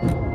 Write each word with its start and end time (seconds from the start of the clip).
Pamela, 0.00 0.29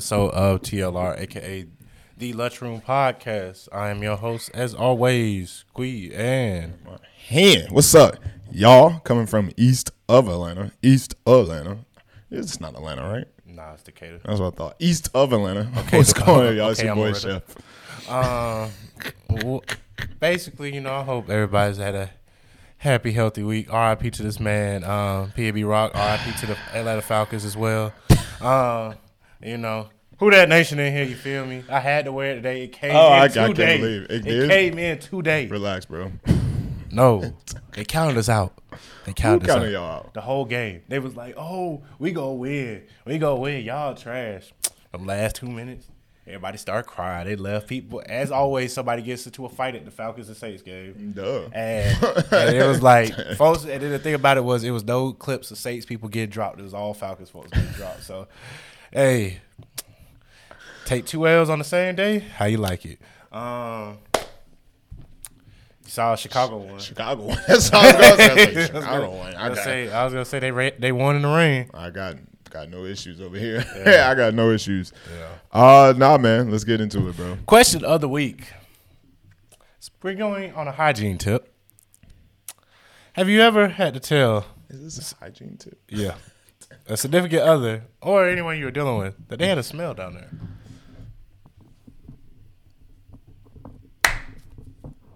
episode 0.00 0.30
of 0.30 0.62
TLR, 0.62 1.20
aka 1.20 1.66
the 2.16 2.32
Lunchroom 2.32 2.80
Podcast. 2.80 3.68
I 3.70 3.90
am 3.90 4.02
your 4.02 4.16
host, 4.16 4.50
as 4.54 4.72
always, 4.74 5.66
Kwe, 5.76 6.18
and 6.18 6.72
Hen, 7.28 7.66
what's 7.68 7.94
up, 7.94 8.16
y'all? 8.50 9.00
Coming 9.00 9.26
from 9.26 9.50
east 9.58 9.90
of 10.08 10.26
Atlanta, 10.26 10.72
east 10.82 11.16
of 11.26 11.50
Atlanta. 11.50 11.80
It's 12.30 12.62
not 12.62 12.76
Atlanta, 12.76 13.06
right? 13.12 13.26
nah, 13.44 13.74
it's 13.74 13.82
Decatur. 13.82 14.20
That's 14.24 14.40
what 14.40 14.54
I 14.54 14.56
thought. 14.56 14.76
East 14.78 15.10
of 15.12 15.34
Atlanta. 15.34 15.70
Okay, 15.80 15.98
what's 15.98 16.14
going 16.14 16.46
on, 16.46 16.56
y'all? 16.56 16.70
It's 16.70 16.80
okay, 16.80 16.86
your 16.86 16.92
I'm 16.92 17.12
boy. 17.12 17.18
Chef. 17.18 18.10
Um, 18.10 18.70
well, 19.44 19.62
basically, 20.18 20.74
you 20.74 20.80
know, 20.80 20.94
I 20.94 21.02
hope 21.02 21.28
everybody's 21.28 21.76
had 21.76 21.94
a 21.94 22.10
happy, 22.78 23.12
healthy 23.12 23.42
week. 23.42 23.70
RIP 23.70 24.14
to 24.14 24.22
this 24.22 24.40
man, 24.40 24.82
um, 24.82 25.32
PnB 25.36 25.68
Rock. 25.68 25.92
RIP 25.92 26.36
to 26.36 26.46
the 26.46 26.56
Atlanta 26.72 27.02
Falcons 27.02 27.44
as 27.44 27.54
well. 27.54 27.92
Um, 28.40 28.94
you 29.42 29.56
know, 29.58 29.88
who 30.20 30.30
that 30.30 30.48
nation 30.48 30.78
in 30.78 30.92
here? 30.92 31.02
You 31.04 31.16
feel 31.16 31.44
me? 31.44 31.64
I 31.68 31.80
had 31.80 32.04
to 32.04 32.12
wear 32.12 32.30
it 32.32 32.34
today. 32.36 32.62
It 32.64 32.68
came 32.72 32.92
Oh, 32.94 33.08
in 33.08 33.12
I- 33.12 33.24
I 33.24 33.28
two 33.28 33.34
can't 33.40 33.56
days. 33.56 33.80
believe 33.80 34.02
it. 34.02 34.10
It 34.10 34.26
It 34.26 34.48
came 34.48 34.78
in 34.78 34.98
two 35.00 35.22
days. 35.22 35.50
Relax, 35.50 35.86
bro. 35.86 36.12
No, 36.92 37.34
they 37.72 37.84
counted 37.84 38.16
us 38.16 38.28
out. 38.28 38.52
They 38.70 38.76
Who 39.06 39.14
counted 39.14 39.48
us 39.48 39.54
counted 39.54 39.68
out. 39.68 39.72
y'all 39.72 39.96
out? 39.98 40.14
The 40.14 40.20
whole 40.20 40.44
game. 40.44 40.82
They 40.88 40.98
was 40.98 41.16
like, 41.16 41.34
"Oh, 41.36 41.82
we 41.98 42.12
go 42.12 42.32
win. 42.34 42.82
We 43.04 43.18
go 43.18 43.36
win. 43.36 43.64
Y'all 43.64 43.94
trash." 43.94 44.52
Them 44.92 45.06
last 45.06 45.36
two 45.36 45.46
minutes, 45.46 45.86
everybody 46.26 46.58
start 46.58 46.86
crying. 46.88 47.26
They 47.28 47.36
left 47.36 47.68
people. 47.68 48.02
As 48.06 48.32
always, 48.32 48.72
somebody 48.72 49.02
gets 49.02 49.24
into 49.24 49.46
a 49.46 49.48
fight 49.48 49.76
at 49.76 49.84
the 49.84 49.90
Falcons 49.92 50.26
and 50.28 50.36
Saints 50.36 50.62
game. 50.62 51.12
Duh. 51.14 51.42
And, 51.52 51.96
and 52.32 52.56
it 52.56 52.66
was 52.66 52.82
like, 52.82 53.14
folks. 53.36 53.62
And 53.64 53.80
then 53.82 53.90
the 53.92 54.00
thing 54.00 54.14
about 54.14 54.36
it 54.36 54.42
was, 54.44 54.64
it 54.64 54.72
was 54.72 54.82
no 54.84 55.12
clips 55.12 55.52
of 55.52 55.58
Saints 55.58 55.86
people 55.86 56.08
getting 56.08 56.30
dropped. 56.30 56.58
It 56.58 56.64
was 56.64 56.74
all 56.74 56.92
Falcons 56.92 57.30
folks 57.30 57.50
getting 57.52 57.70
dropped. 57.70 58.02
So, 58.02 58.26
hey, 58.92 59.38
take 60.90 61.06
two 61.06 61.26
L's 61.26 61.48
on 61.48 61.58
the 61.58 61.64
same 61.64 61.94
day. 61.94 62.18
How 62.18 62.46
you 62.46 62.56
like 62.56 62.84
it? 62.84 62.98
Um, 63.32 63.98
you 65.84 65.90
saw 65.90 66.14
a 66.14 66.16
Chicago 66.16 66.58
one. 66.58 66.80
Chicago 66.80 67.22
one. 67.22 67.38
That's 67.48 67.72
all 67.72 67.80
I 67.80 67.86
was 67.86 68.00
gonna 68.00 68.16
say. 68.18 68.54
Like, 68.54 68.66
Chicago 68.74 69.10
won. 69.10 69.34
I 69.34 69.46
I, 69.46 69.48
got, 69.50 69.58
say, 69.58 69.90
I 69.90 70.04
was 70.04 70.12
gonna 70.12 70.24
say 70.24 70.40
they 70.40 70.50
ra- 70.50 70.70
they 70.78 70.90
won 70.90 71.16
in 71.16 71.22
the 71.22 71.28
rain. 71.28 71.70
I 71.72 71.90
got 71.90 72.16
got 72.50 72.68
no 72.68 72.84
issues 72.84 73.20
over 73.20 73.38
here. 73.38 73.64
Yeah. 73.76 74.10
I 74.10 74.14
got 74.16 74.34
no 74.34 74.50
issues. 74.50 74.92
Yeah. 75.16 75.28
Uh, 75.52 75.94
nah, 75.96 76.18
man. 76.18 76.50
Let's 76.50 76.64
get 76.64 76.80
into 76.80 77.08
it, 77.08 77.16
bro. 77.16 77.38
Question 77.46 77.84
of 77.84 78.00
the 78.00 78.08
week. 78.08 78.52
We're 80.02 80.14
going 80.14 80.52
on 80.54 80.66
a 80.66 80.72
hygiene 80.72 81.18
tip. 81.18 81.54
Have 83.12 83.28
you 83.28 83.40
ever 83.42 83.68
had 83.68 83.94
to 83.94 84.00
tell, 84.00 84.46
Is 84.68 84.96
this 84.96 85.12
a 85.12 85.16
hygiene 85.16 85.56
tip? 85.58 85.78
yeah, 85.88 86.14
a 86.86 86.96
significant 86.96 87.42
other 87.42 87.84
or 88.00 88.26
anyone 88.28 88.58
you 88.58 88.64
were 88.64 88.70
dealing 88.70 88.98
with 88.98 89.28
that 89.28 89.38
they 89.38 89.46
had 89.46 89.58
a 89.58 89.62
smell 89.62 89.94
down 89.94 90.14
there? 90.14 90.30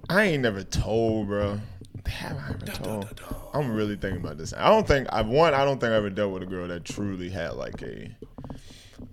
I 0.09 0.25
ain't 0.25 0.43
never 0.43 0.63
told, 0.63 1.29
bro. 1.29 1.61
Have 2.07 2.37
I 2.37 2.49
ever 2.51 2.67
told? 2.67 3.21
I'm 3.55 3.73
really 3.73 3.97
thinking 3.97 4.21
about 4.21 4.37
this. 4.37 4.53
I 4.53 4.69
don't 4.69 4.87
think 4.87 5.09
I've 5.11 5.27
one. 5.27 5.55
I 5.55 5.65
don't 5.65 5.81
think 5.81 5.93
I 5.93 5.97
ever 5.97 6.11
dealt 6.11 6.33
with 6.33 6.43
a 6.43 6.47
girl 6.47 6.69
that 6.69 6.85
truly 6.85 7.31
had 7.31 7.55
like 7.55 7.81
a 7.83 8.15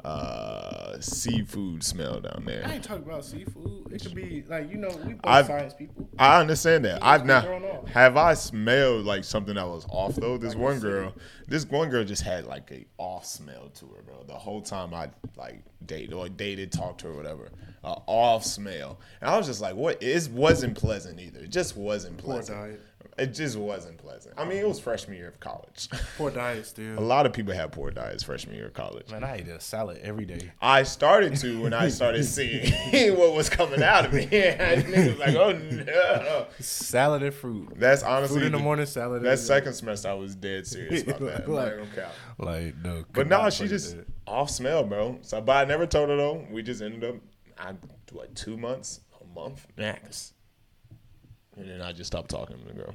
uh, 0.05 0.99
seafood 0.99 1.83
smell 1.83 2.19
down 2.19 2.43
there. 2.45 2.63
I 2.65 2.73
ain't 2.73 2.83
talking 2.83 3.03
about 3.03 3.23
seafood. 3.23 3.91
It 3.93 4.01
could 4.01 4.15
be 4.15 4.43
like 4.47 4.69
you 4.69 4.77
know 4.77 4.89
we 5.05 5.13
both 5.13 5.19
I've- 5.23 5.47
science 5.47 5.73
people. 5.73 6.09
I 6.19 6.39
understand 6.41 6.85
that. 6.85 7.03
I've 7.03 7.25
not 7.25 7.87
have 7.89 8.17
I 8.17 8.33
smelled 8.33 9.05
like 9.05 9.23
something 9.23 9.55
that 9.55 9.67
was 9.67 9.85
off 9.89 10.15
though. 10.15 10.37
This 10.37 10.55
one 10.55 10.79
girl, 10.79 11.13
this 11.47 11.65
one 11.65 11.89
girl 11.89 12.03
just 12.03 12.23
had 12.23 12.45
like 12.45 12.71
a 12.71 12.85
off 12.97 13.25
smell 13.25 13.69
to 13.75 13.85
her, 13.87 14.01
bro. 14.01 14.23
The 14.27 14.33
whole 14.33 14.61
time 14.61 14.93
I 14.93 15.09
like 15.37 15.63
dated 15.85 16.13
or 16.13 16.27
dated, 16.29 16.71
talked 16.71 17.01
to 17.01 17.07
her, 17.07 17.13
whatever, 17.13 17.49
a 17.83 17.95
off 18.07 18.43
smell, 18.45 18.99
and 19.21 19.29
I 19.29 19.37
was 19.37 19.47
just 19.47 19.61
like, 19.61 19.75
what? 19.75 20.01
It 20.03 20.29
wasn't 20.31 20.77
pleasant 20.77 21.19
either. 21.19 21.39
It 21.39 21.49
just 21.51 21.75
wasn't 21.75 22.17
pleasant. 22.17 22.57
Poor 22.57 22.67
diet. 22.67 22.81
It 23.17 23.33
just 23.33 23.57
wasn't 23.57 23.97
pleasant. 23.97 24.33
I 24.37 24.45
mean, 24.45 24.57
it 24.59 24.67
was 24.67 24.79
freshman 24.79 25.17
year 25.17 25.27
of 25.27 25.39
college. 25.39 25.89
Poor 26.17 26.31
diet 26.31 26.71
dude. 26.75 26.97
a 26.97 27.01
lot 27.01 27.25
of 27.25 27.33
people 27.33 27.53
have 27.53 27.71
poor 27.71 27.91
diets 27.91 28.23
freshman 28.23 28.55
year 28.55 28.67
of 28.67 28.73
college. 28.73 29.09
Man, 29.11 29.23
I 29.23 29.35
ate 29.37 29.47
a 29.49 29.59
salad 29.59 29.99
every 30.01 30.25
day. 30.25 30.51
I 30.61 30.83
started 30.83 31.35
to 31.37 31.61
when 31.61 31.73
I 31.73 31.89
started 31.89 32.23
seeing 32.25 32.71
what 33.17 33.33
was 33.35 33.49
coming 33.49 33.83
out 33.83 34.05
of 34.05 34.13
me. 34.13 34.23
and 34.31 34.85
niggas 34.85 35.07
was 35.09 35.19
like, 35.19 35.35
oh 35.35 35.51
no. 35.51 36.47
Salad 36.59 37.21
and 37.23 37.33
fruit. 37.33 37.73
That's 37.75 38.01
honestly 38.01 38.37
Fruit 38.39 38.45
in 38.47 38.51
the 38.53 38.57
the- 38.59 38.63
morning, 38.63 38.85
salad. 38.85 39.17
in 39.17 39.23
That 39.23 39.31
the- 39.31 39.37
second 39.37 39.73
semester, 39.73 40.07
I 40.09 40.13
was 40.13 40.33
dead 40.35 40.65
serious 40.65 41.03
about 41.03 41.19
that. 41.19 41.43
I'm 41.45 41.51
Like- 41.51 41.95
gonna 41.95 42.09
like 42.39 42.75
no. 42.83 42.95
But 43.11 43.13
could 43.13 43.29
nah, 43.29 43.49
she 43.49 43.67
just 43.67 43.95
do 43.95 44.05
off 44.25 44.49
smell, 44.49 44.83
bro. 44.85 45.19
So, 45.21 45.41
but 45.41 45.57
I 45.57 45.65
never 45.65 45.85
told 45.85 46.09
her 46.09 46.15
though. 46.15 46.45
We 46.49 46.63
just 46.63 46.81
ended 46.81 47.03
up, 47.03 47.15
I 47.61 47.73
do 47.73 48.15
what 48.15 48.35
two 48.35 48.57
months, 48.57 49.01
a 49.21 49.39
month 49.39 49.67
max, 49.77 50.33
and 51.55 51.69
then 51.69 51.81
I 51.81 51.91
just 51.91 52.07
stopped 52.07 52.29
talking 52.29 52.57
to 52.57 52.65
the 52.65 52.73
girl. 52.73 52.93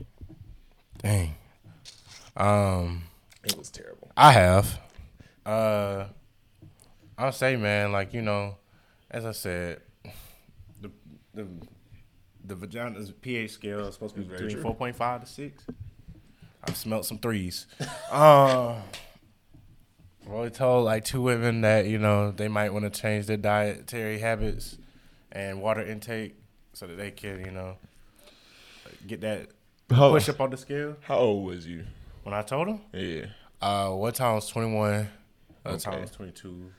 Dang. 0.98 1.34
Um. 2.36 3.04
It 3.44 3.56
was 3.56 3.70
terrible. 3.70 4.10
I 4.16 4.32
have. 4.32 4.80
Uh, 5.44 6.06
I'll 7.16 7.32
say, 7.32 7.56
man, 7.56 7.92
like 7.92 8.12
you 8.12 8.22
know, 8.22 8.56
as 9.10 9.24
I 9.24 9.32
said, 9.32 9.82
the 10.80 10.90
the 11.32 11.46
the 12.44 12.54
vagina's 12.54 13.12
pH 13.12 13.52
scale 13.52 13.86
is 13.86 13.94
supposed 13.94 14.16
to 14.16 14.20
be 14.20 14.26
Very 14.26 14.46
between 14.46 14.62
four 14.62 14.74
point 14.74 14.96
five 14.96 15.20
to 15.20 15.26
six. 15.26 15.64
I've 16.64 16.76
smelt 16.76 17.06
some 17.06 17.18
threes. 17.18 17.66
uh, 18.10 18.80
I've 20.26 20.32
only 20.32 20.50
told 20.50 20.84
like 20.84 21.04
two 21.04 21.22
women 21.22 21.60
that 21.60 21.86
you 21.86 21.98
know 21.98 22.32
they 22.32 22.48
might 22.48 22.72
want 22.72 22.92
to 22.92 23.00
change 23.00 23.26
their 23.26 23.36
dietary 23.36 24.18
habits 24.18 24.76
and 25.30 25.60
water 25.62 25.82
intake 25.82 26.34
so 26.72 26.86
that 26.86 26.96
they 26.96 27.10
can 27.12 27.44
you 27.44 27.50
know 27.52 27.76
get 29.06 29.20
that 29.20 29.48
How, 29.90 30.10
push 30.10 30.28
up 30.28 30.40
on 30.40 30.50
the 30.50 30.56
scale. 30.56 30.96
how 31.02 31.16
old 31.18 31.46
was 31.46 31.66
you? 31.66 31.84
When 32.24 32.34
I 32.34 32.42
told 32.42 32.66
them. 32.68 32.80
Yeah, 32.92 33.26
Uh, 33.60 33.90
one 33.90 34.12
time 34.12 34.32
I 34.32 34.34
was 34.34 34.48
21. 34.48 35.08
Other 35.64 35.78
time 35.78 35.94
I 35.94 36.00
was 36.00 36.10
22. 36.10 36.72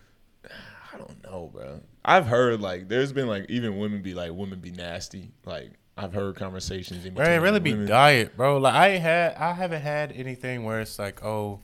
I 0.93 0.97
don't 0.97 1.23
know, 1.23 1.49
bro. 1.53 1.81
I've 2.03 2.25
heard 2.25 2.59
like 2.61 2.87
there's 2.89 3.13
been 3.13 3.27
like 3.27 3.45
even 3.49 3.77
women 3.77 4.01
be 4.01 4.13
like 4.13 4.31
women 4.33 4.59
be 4.59 4.71
nasty. 4.71 5.31
Like 5.45 5.71
I've 5.97 6.13
heard 6.13 6.35
conversations. 6.35 7.05
In 7.05 7.13
Bro, 7.13 7.23
it 7.23 7.27
between 7.27 7.41
really 7.43 7.59
be 7.61 7.71
women. 7.71 7.87
diet, 7.87 8.35
bro. 8.37 8.57
Like 8.57 8.73
I 8.73 8.87
ain't 8.89 9.01
had, 9.01 9.35
I 9.35 9.53
haven't 9.53 9.81
had 9.81 10.11
anything 10.11 10.63
where 10.63 10.79
it's 10.81 10.99
like, 10.99 11.23
oh, 11.23 11.59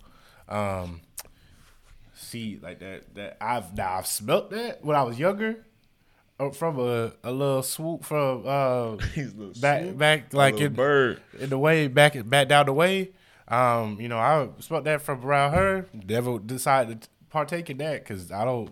um, 0.49 1.01
see, 2.13 2.59
like 2.61 2.79
that. 2.79 3.13
That 3.15 3.37
I've 3.41 3.75
now 3.75 3.93
I've 3.93 4.07
smelt 4.07 4.51
that 4.51 4.83
when 4.83 4.95
I 4.95 5.03
was 5.03 5.19
younger, 5.19 5.65
uh, 6.39 6.49
from 6.49 6.79
a, 6.79 7.13
a 7.23 7.31
little 7.31 7.63
swoop 7.63 8.03
from 8.03 8.43
uh 8.45 8.95
back 9.61 9.83
swoop, 9.83 9.97
back 9.97 10.33
like 10.33 10.59
in, 10.59 10.73
bird. 10.73 11.21
in 11.39 11.49
the 11.49 11.57
way 11.57 11.87
back 11.87 12.15
back 12.27 12.47
down 12.47 12.65
the 12.65 12.73
way. 12.73 13.11
Um, 13.47 13.99
you 13.99 14.07
know, 14.07 14.17
I 14.17 14.47
smelt 14.59 14.85
that 14.85 15.01
from 15.01 15.23
around 15.23 15.53
her. 15.53 15.87
Never 15.93 16.39
decided 16.39 17.01
to 17.01 17.09
partake 17.33 17.69
in 17.69 17.77
that 17.79 18.03
because 18.03 18.31
I 18.31 18.45
don't. 18.45 18.71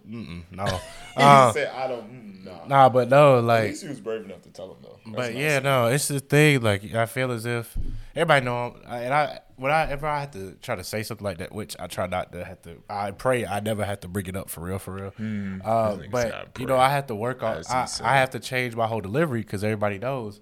No. 0.52 0.66
He 1.18 1.24
Uh, 1.24 1.52
said, 1.52 1.68
"I 1.76 1.88
don't." 1.88 2.10
mm, 2.10 2.46
Nah. 2.46 2.66
nah, 2.68 2.90
but 2.90 3.10
no, 3.10 3.40
like 3.42 3.60
At 3.64 3.68
least 3.70 3.84
he 3.84 3.90
was 3.90 4.00
brave 4.00 4.24
enough 4.26 4.42
to 4.44 4.50
tell 4.50 4.72
him 4.72 4.78
though. 4.82 4.98
That's 5.06 5.16
But 5.16 5.34
nice. 5.34 5.42
yeah, 5.42 5.60
no, 5.60 5.88
it's 5.88 6.08
the 6.08 6.20
thing. 6.22 6.62
Like 6.62 6.94
I 6.96 7.06
feel 7.06 7.32
as 7.32 7.46
if 7.46 7.78
everybody 8.16 8.46
know, 8.46 8.78
I- 8.88 9.00
and 9.00 9.14
I 9.14 9.40
when 9.58 9.72
I 9.72 9.92
ever 9.92 10.08
I 10.08 10.22
have 10.22 10.32
to 10.32 10.54
try 10.62 10.76
to 10.76 10.84
say 10.84 11.04
something 11.04 11.24
like 11.26 11.38
that, 11.40 11.52
which 11.54 11.76
I 11.80 11.88
try 11.88 12.08
not 12.08 12.32
to 12.32 12.44
have 12.46 12.62
to. 12.64 12.82
I 12.90 13.12
pray 13.12 13.46
I 13.46 13.60
never 13.60 13.84
have 13.84 14.00
to 14.02 14.08
bring 14.08 14.26
it 14.28 14.36
up 14.38 14.50
for 14.50 14.62
real, 14.62 14.80
for 14.80 14.94
real. 14.94 15.62
uh, 15.66 15.98
but 16.10 16.58
you 16.60 16.66
know. 16.66 16.78
I 16.78 16.90
have 16.90 17.08
to 17.08 17.16
work 17.16 17.44
on. 17.44 17.62
I. 17.70 17.88
I 18.04 18.16
have 18.18 18.30
to 18.32 18.40
change 18.40 18.76
my 18.76 18.88
whole 18.88 19.02
delivery 19.02 19.42
because 19.42 19.64
everybody 19.64 20.00
knows 20.00 20.40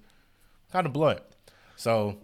kind 0.72 0.86
of 0.86 0.94
blunt. 0.94 1.22
So 1.78 2.20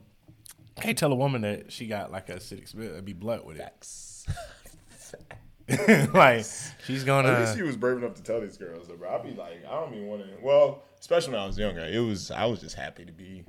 can't 0.79 0.97
tell 0.97 1.11
a 1.11 1.15
woman 1.15 1.41
that 1.41 1.71
she 1.71 1.87
got 1.87 2.11
like 2.11 2.29
a 2.29 2.35
acidic 2.35 2.67
smell 2.67 2.93
and 2.93 3.03
be 3.05 3.13
blunt 3.13 3.43
with 3.45 3.57
it. 3.57 3.87
like 6.13 6.45
She's 6.85 7.03
gonna. 7.03 7.29
At 7.29 7.39
least 7.41 7.57
you 7.57 7.63
was 7.65 7.75
brave 7.77 7.97
enough 7.97 8.13
to 8.15 8.23
tell 8.23 8.39
these 8.41 8.57
girls, 8.57 8.87
though, 8.87 8.95
bro. 8.95 9.15
I'd 9.15 9.23
be 9.23 9.31
like, 9.33 9.65
I 9.67 9.73
don't 9.73 9.93
even 9.95 10.07
want 10.07 10.21
to. 10.23 10.29
Well, 10.41 10.83
especially 10.99 11.33
when 11.33 11.41
I 11.41 11.47
was 11.47 11.57
younger, 11.57 11.81
it 11.81 11.99
was. 11.99 12.29
I 12.31 12.45
was 12.45 12.59
just 12.59 12.75
happy 12.75 13.05
to 13.05 13.11
be 13.11 13.43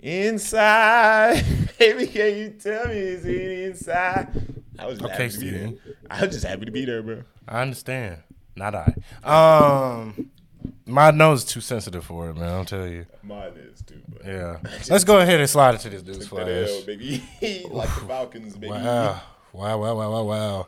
inside. 0.00 1.44
Baby, 1.78 2.06
can 2.06 2.36
you 2.36 2.50
tell 2.50 2.88
me 2.88 2.94
is 2.96 3.24
it 3.24 3.50
inside? 3.68 4.28
I 4.78 4.86
was 4.86 4.98
just 4.98 5.10
Okay, 5.12 5.24
happy 5.24 5.34
to 5.34 5.40
be 5.40 5.50
there. 5.50 5.72
I 6.10 6.20
was 6.24 6.34
just 6.34 6.46
happy 6.46 6.64
to 6.64 6.70
be 6.70 6.84
there, 6.84 7.02
bro. 7.02 7.22
I 7.48 7.62
understand. 7.62 8.18
Not 8.56 8.74
I. 8.74 8.94
Um, 9.22 10.30
my 10.86 11.10
nose 11.10 11.44
is 11.44 11.50
too 11.50 11.60
sensitive 11.60 12.04
for 12.04 12.30
it, 12.30 12.34
man. 12.36 12.48
I'll 12.48 12.64
tell 12.64 12.86
you. 12.86 13.04
Mine 13.22 13.52
is 13.56 13.82
too, 13.82 14.00
but 14.08 14.24
Yeah. 14.24 14.56
Let's 14.90 15.04
go 15.04 15.18
ahead 15.20 15.40
and 15.40 15.48
slide 15.50 15.74
into 15.74 15.90
this 15.90 16.02
news 16.02 16.28
Took 16.28 16.38
that 16.38 16.48
L, 16.48 16.66
flash. 16.66 16.84
baby. 16.84 17.22
like 17.70 17.94
the 17.94 18.00
Falcons, 18.06 18.54
baby. 18.56 18.72
Wow. 18.72 19.20
Wow, 19.52 19.78
wow, 19.78 19.94
wow, 19.94 20.10
wow, 20.10 20.22
wow. 20.24 20.66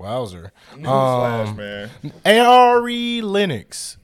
Wowzer. 0.00 0.52
Um, 0.84 1.56
man. 1.56 1.90
Ari 2.24 3.20
Lennox. 3.20 3.98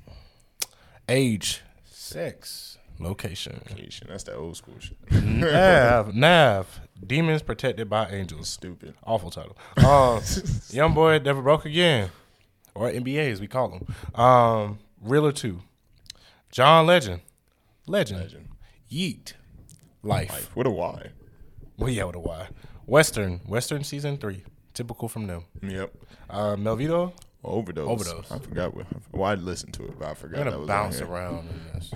Age, 1.08 1.62
sex, 1.90 2.76
location. 2.98 3.62
Location. 3.70 4.08
That's 4.10 4.24
that 4.24 4.34
old 4.36 4.56
school 4.56 4.74
shit. 4.78 4.98
Nav, 5.10 6.14
Nav. 6.14 6.80
Demons 7.04 7.42
protected 7.42 7.88
by 7.88 8.08
angels. 8.10 8.48
Stupid. 8.48 8.94
Awful 9.04 9.30
title. 9.30 9.56
Um, 9.78 10.20
young 10.70 10.92
boy 10.94 11.18
never 11.18 11.40
broke 11.40 11.64
again, 11.64 12.10
or 12.74 12.90
NBA 12.90 13.30
as 13.32 13.40
we 13.40 13.46
call 13.46 13.70
him. 13.70 14.20
Um, 14.20 14.78
Realer 15.00 15.32
two. 15.32 15.60
John 16.50 16.86
Legend. 16.86 17.20
Legend. 17.86 18.20
Legend. 18.20 18.48
Yeat. 18.88 19.34
Lyfe. 20.04 20.30
Like, 20.30 20.42
what 20.54 20.66
a 20.66 20.70
why. 20.70 21.10
Well, 21.78 21.90
yeah, 21.90 22.04
with 22.04 22.16
a 22.16 22.20
Y. 22.20 22.48
WSTRN. 22.88 23.46
WSTRN 23.48 23.84
season 23.84 24.16
three. 24.18 24.42
Typical 24.76 25.08
from 25.08 25.26
them. 25.26 25.44
Yep. 25.62 25.90
Uh, 26.28 26.54
Melvitto. 26.56 27.14
Overdose. 27.42 27.88
Overdose. 27.88 28.30
I 28.30 28.38
forgot 28.38 28.76
what. 28.76 28.84
Well, 29.10 29.24
I 29.24 29.34
listened 29.34 29.72
to 29.74 29.84
it, 29.84 29.98
but 29.98 30.08
I 30.08 30.12
forgot 30.12 30.40
We're 30.40 30.44
gonna 30.44 30.58
was 30.58 30.68
bounce 30.68 31.00
around. 31.00 31.48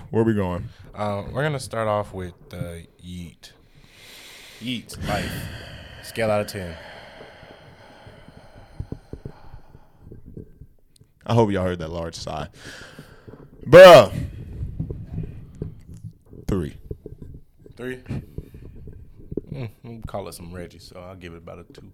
Where 0.09 0.23
we 0.23 0.33
going? 0.33 0.67
Um, 0.95 1.31
we're 1.31 1.43
gonna 1.43 1.59
start 1.59 1.87
off 1.87 2.11
with 2.11 2.33
uh, 2.51 2.77
Yeat. 2.97 3.53
Yeat. 4.59 4.97
Lyfe. 5.01 5.29
Scale 6.01 6.31
out 6.31 6.41
of 6.41 6.47
ten. 6.47 6.75
I 11.23 11.35
hope 11.35 11.51
y'all 11.51 11.63
heard 11.63 11.77
that 11.79 11.91
large 11.91 12.15
sigh. 12.15 12.47
Bruh. 13.63 14.11
Three. 16.47 16.77
Three. 17.77 17.99
Mm, 19.51 20.07
call 20.07 20.27
it 20.27 20.33
some 20.33 20.51
Reggie, 20.51 20.79
so 20.79 20.99
I'll 20.99 21.15
give 21.15 21.33
it 21.33 21.37
about 21.37 21.59
a 21.59 21.63
two. 21.71 21.91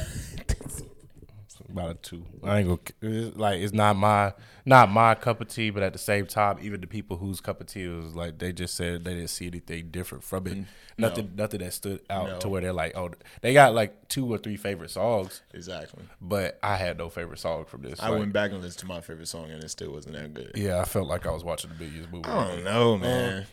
about 1.70 1.90
a 1.90 1.94
two. 1.94 2.24
I 2.42 2.58
ain't 2.58 2.68
gonna 2.68 2.80
it's 3.14 3.36
like 3.36 3.60
it's 3.60 3.72
not 3.72 3.94
my 3.96 4.32
not 4.64 4.90
my 4.90 5.14
cup 5.14 5.40
of 5.40 5.48
tea, 5.48 5.70
but 5.70 5.82
at 5.82 5.92
the 5.92 5.98
same 5.98 6.26
time, 6.26 6.58
even 6.62 6.80
the 6.80 6.86
people 6.86 7.16
whose 7.16 7.40
cup 7.40 7.60
of 7.60 7.66
tea 7.68 7.86
was 7.86 8.14
like 8.16 8.38
they 8.38 8.52
just 8.52 8.74
said 8.74 9.04
they 9.04 9.14
didn't 9.14 9.30
see 9.30 9.46
anything 9.46 9.88
different 9.90 10.24
from 10.24 10.46
it. 10.46 10.58
Nothing, 10.98 11.32
nothing 11.34 11.60
that 11.60 11.72
stood 11.72 12.00
out 12.10 12.28
No. 12.28 12.38
to 12.40 12.48
where 12.50 12.60
they're 12.60 12.72
like, 12.74 12.94
oh, 12.96 13.10
they 13.40 13.54
got 13.54 13.72
like 13.74 14.08
two 14.08 14.30
or 14.30 14.36
three 14.36 14.56
favorite 14.58 14.90
songs, 14.90 15.40
Exactly. 15.54 16.02
but 16.20 16.58
I 16.62 16.76
had 16.76 16.98
no 16.98 17.08
favorite 17.08 17.38
song 17.38 17.64
from 17.64 17.80
this. 17.82 17.98
I 18.00 18.10
Like, 18.10 18.18
went 18.18 18.32
back 18.34 18.50
and 18.50 18.60
listened 18.60 18.80
to 18.80 18.86
my 18.86 19.00
favorite 19.00 19.28
song, 19.28 19.50
and 19.50 19.64
it 19.64 19.70
still 19.70 19.92
wasn't 19.92 20.16
that 20.16 20.34
good. 20.34 20.52
Yeah, 20.56 20.78
I 20.78 20.84
felt 20.84 21.08
like 21.08 21.26
I 21.26 21.30
was 21.30 21.42
watching 21.42 21.70
the 21.70 21.76
biggest 21.76 22.10
movie. 22.12 22.26
I 22.28 22.48
don't 22.48 22.64
know, 22.64 22.98
man. 22.98 23.46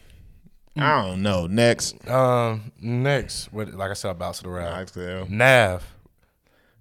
I 0.76 1.04
don't 1.08 1.22
know. 1.22 1.48
Next. 1.48 2.06
Um, 2.10 2.72
next, 2.82 3.54
with 3.54 3.74
like 3.74 3.92
I 3.92 3.94
said, 3.94 4.12
I'm 4.12 4.18
bouncing 4.18 4.50
around. 4.50 4.92
Nav, 5.30 5.84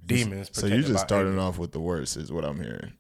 demons. 0.07 0.51
So 0.53 0.67
you 0.67 0.71
protected 0.73 0.93
just 0.93 1.05
starting 1.07 1.33
angels. 1.33 1.49
off 1.55 1.59
with 1.59 1.73
the 1.73 1.81
worst, 1.81 2.17
is 2.17 2.33
what 2.33 2.45
I'm 2.45 2.61
hearing. 2.61 2.93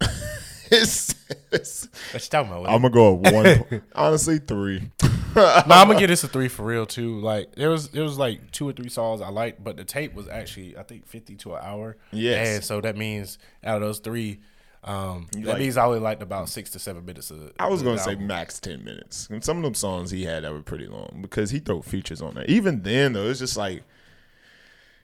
it's, 0.70 1.14
it's, 1.50 1.88
What 2.12 2.22
you 2.24 2.30
talking 2.30 2.52
about? 2.52 2.66
I'm 2.68 2.82
gonna 2.82 2.90
go 2.90 3.12
one. 3.14 3.82
honestly, 3.94 4.38
three. 4.38 4.90
no, 5.34 5.62
I'm 5.68 5.88
gonna 5.88 5.98
give 5.98 6.08
this 6.08 6.24
a 6.24 6.28
three 6.28 6.48
for 6.48 6.64
real 6.64 6.86
too. 6.86 7.20
Like 7.20 7.54
there 7.54 7.70
was 7.70 7.88
there 7.88 8.02
was 8.04 8.18
like 8.18 8.50
two 8.52 8.68
or 8.68 8.72
three 8.72 8.88
songs 8.88 9.20
I 9.20 9.28
liked, 9.30 9.62
but 9.62 9.76
the 9.76 9.84
tape 9.84 10.14
was 10.14 10.28
actually 10.28 10.76
I 10.76 10.82
think 10.84 11.06
50 11.06 11.36
to 11.36 11.54
an 11.54 11.60
hour. 11.64 11.96
Yes. 12.12 12.48
and 12.48 12.64
so 12.64 12.80
that 12.80 12.96
means 12.96 13.38
out 13.64 13.76
of 13.76 13.82
those 13.82 13.98
three, 13.98 14.40
um, 14.84 15.26
that 15.32 15.44
like- 15.44 15.58
means 15.58 15.76
I 15.76 15.84
only 15.86 15.98
liked 16.00 16.22
about 16.22 16.48
six 16.48 16.70
to 16.70 16.78
seven 16.78 17.04
minutes 17.04 17.30
of. 17.30 17.42
it. 17.42 17.56
I 17.58 17.68
was 17.68 17.82
gonna 17.82 17.98
say 17.98 18.12
album. 18.12 18.28
max 18.28 18.60
ten 18.60 18.84
minutes. 18.84 19.28
And 19.30 19.44
some 19.44 19.56
of 19.58 19.62
them 19.64 19.74
songs 19.74 20.10
he 20.10 20.24
had 20.24 20.44
that 20.44 20.52
were 20.52 20.62
pretty 20.62 20.86
long 20.86 21.18
because 21.20 21.50
he 21.50 21.58
throw 21.58 21.82
features 21.82 22.22
on 22.22 22.34
there. 22.34 22.44
Even 22.46 22.82
then 22.82 23.12
though, 23.14 23.28
it's 23.28 23.40
just 23.40 23.56
like 23.56 23.82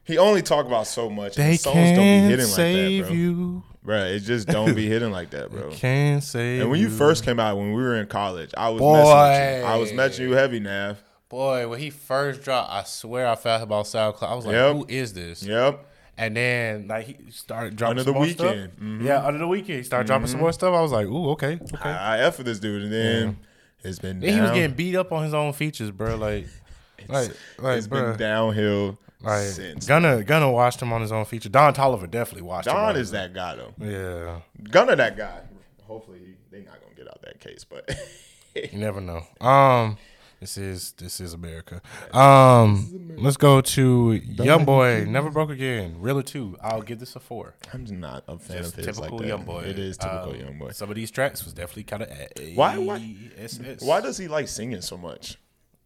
he 0.06 0.18
only 0.18 0.42
talk 0.42 0.66
about 0.66 0.86
so 0.86 1.10
much. 1.10 1.36
and 1.36 1.46
they 1.46 1.52
the 1.52 1.56
songs 1.58 1.74
don't 1.74 1.94
be 1.96 2.00
can't 2.00 2.30
hitting 2.30 2.46
like 2.46 2.56
that, 2.56 3.08
bro. 3.08 3.14
you. 3.16 3.62
It 3.88 4.20
just 4.20 4.48
don't 4.48 4.74
be 4.74 4.86
hitting 4.88 5.12
like 5.12 5.30
that, 5.30 5.50
bro. 5.50 5.70
Can't 5.72 6.22
save. 6.22 6.62
And 6.62 6.70
when 6.70 6.80
you 6.80 6.88
you. 6.88 6.96
first 6.96 7.24
came 7.24 7.38
out, 7.38 7.56
when 7.56 7.68
we 7.72 7.80
were 7.82 7.94
in 7.96 8.06
college, 8.08 8.50
I 8.56 8.68
was 8.70 8.80
Boy. 8.80 8.94
messing 8.94 9.12
with 9.54 9.60
you. 9.62 9.66
I 9.68 9.76
was 9.76 9.92
messing 9.92 10.28
you 10.28 10.32
heavy, 10.34 10.58
Nav. 10.60 11.02
boy, 11.28 11.68
when 11.68 11.78
he 11.78 11.90
first 11.90 12.42
dropped, 12.42 12.72
I 12.72 12.82
swear 12.82 13.28
I 13.28 13.36
felt 13.36 13.62
about 13.62 13.84
SoundCloud. 13.84 14.22
I 14.28 14.34
was 14.34 14.44
like, 14.46 14.54
Yep. 14.54 14.74
who 14.76 14.86
is 14.88 15.12
this? 15.12 15.42
Yep. 15.44 15.86
And 16.18 16.36
then 16.36 16.88
like 16.88 17.06
he 17.06 17.30
started 17.30 17.76
dropping 17.76 17.98
Under 17.98 18.02
some 18.04 18.12
the 18.14 18.18
more 18.18 18.28
stuff. 18.28 18.50
weekend. 18.54 18.72
Mhm. 18.80 19.04
Yeah, 19.04 19.24
under 19.24 19.38
the 19.38 19.46
weekend, 19.48 19.78
he 19.78 19.82
started 19.84 20.06
dropping 20.06 20.26
some 20.28 20.40
more 20.40 20.52
stuff. 20.52 20.74
I 20.74 20.80
was 20.80 20.90
like, 20.90 21.06
ooh, 21.06 21.30
okay, 21.32 21.60
okay. 21.74 21.88
I, 21.90 22.16
I 22.16 22.20
F 22.22 22.36
for 22.36 22.42
this 22.42 22.58
dude, 22.58 22.82
and 22.84 22.92
then 22.92 23.36
it's 23.84 23.98
been 24.00 24.18
Then 24.20 24.34
he 24.34 24.40
was 24.40 24.50
getting 24.50 24.74
beat 24.74 24.96
up 24.96 25.12
on 25.12 25.22
his 25.24 25.34
own 25.34 25.52
features, 25.52 25.90
bro. 25.92 26.16
Like, 26.16 26.46
like, 27.08 27.30
like, 27.58 27.78
it's 27.78 27.86
bro. 27.86 28.10
been 28.12 28.18
downhill 28.18 28.98
Like, 29.20 29.46
since. 29.46 29.86
Gunna, 29.86 30.22
Gunna 30.22 30.50
watched 30.50 30.80
him 30.80 30.92
on 30.92 31.00
his 31.00 31.10
own 31.12 31.24
feature. 31.24 31.48
Don 31.48 31.72
Toliver 31.74 32.10
definitely 32.10 32.42
watched 32.42 32.68
him. 32.68 32.74
Don 32.74 32.96
is 32.96 33.10
that 33.12 33.32
guy 33.32 33.56
though. 33.56 33.72
Yeah, 33.78 34.40
Gunna 34.70 34.96
that 34.96 35.16
guy. 35.16 35.40
Hopefully 35.84 36.18
he, 36.18 36.34
they 36.50 36.64
not 36.64 36.80
gonna 36.82 36.94
get 36.94 37.08
out 37.08 37.22
that 37.22 37.40
case, 37.40 37.64
but 37.64 37.88
you 38.54 38.78
never 38.78 39.00
know. 39.00 39.22
Um, 39.40 39.96
this 40.40 40.58
is 40.58 40.92
this 40.92 41.18
is 41.20 41.32
America. 41.32 41.80
Um, 42.12 43.14
let's 43.16 43.38
go 43.38 43.62
to 43.62 44.12
Young 44.12 44.64
Boy. 44.66 45.06
Never 45.08 45.30
broke 45.30 45.48
again. 45.50 45.96
Really 45.98 46.22
two. 46.22 46.58
I'll 46.60 46.82
give 46.82 46.98
this 46.98 47.16
a 47.16 47.20
four. 47.20 47.54
I'm 47.72 47.84
not 47.98 48.24
a 48.28 48.36
fan 48.38 48.58
Just 48.58 48.72
of 48.76 48.84
his 48.84 48.96
typical 48.96 49.18
like. 49.18 49.28
Young 49.28 49.44
Boy. 49.44 49.62
It 49.62 49.78
is 49.78 49.96
typical 49.96 50.32
Um, 50.34 50.40
Young 50.40 50.58
Boy. 50.58 50.70
Some 50.72 50.90
of 50.90 50.96
these 50.96 51.10
tracks 51.10 51.42
was 51.44 51.54
definitely 51.54 51.84
kind 51.84 52.02
of 52.02 52.10
Why- 52.54 52.76
why- 52.76 53.16
SS. 53.38 53.80
Why 53.82 54.00
does 54.02 54.18
he 54.18 54.28
like 54.28 54.48
singing 54.48 54.82
so 54.82 54.98
much? 54.98 55.38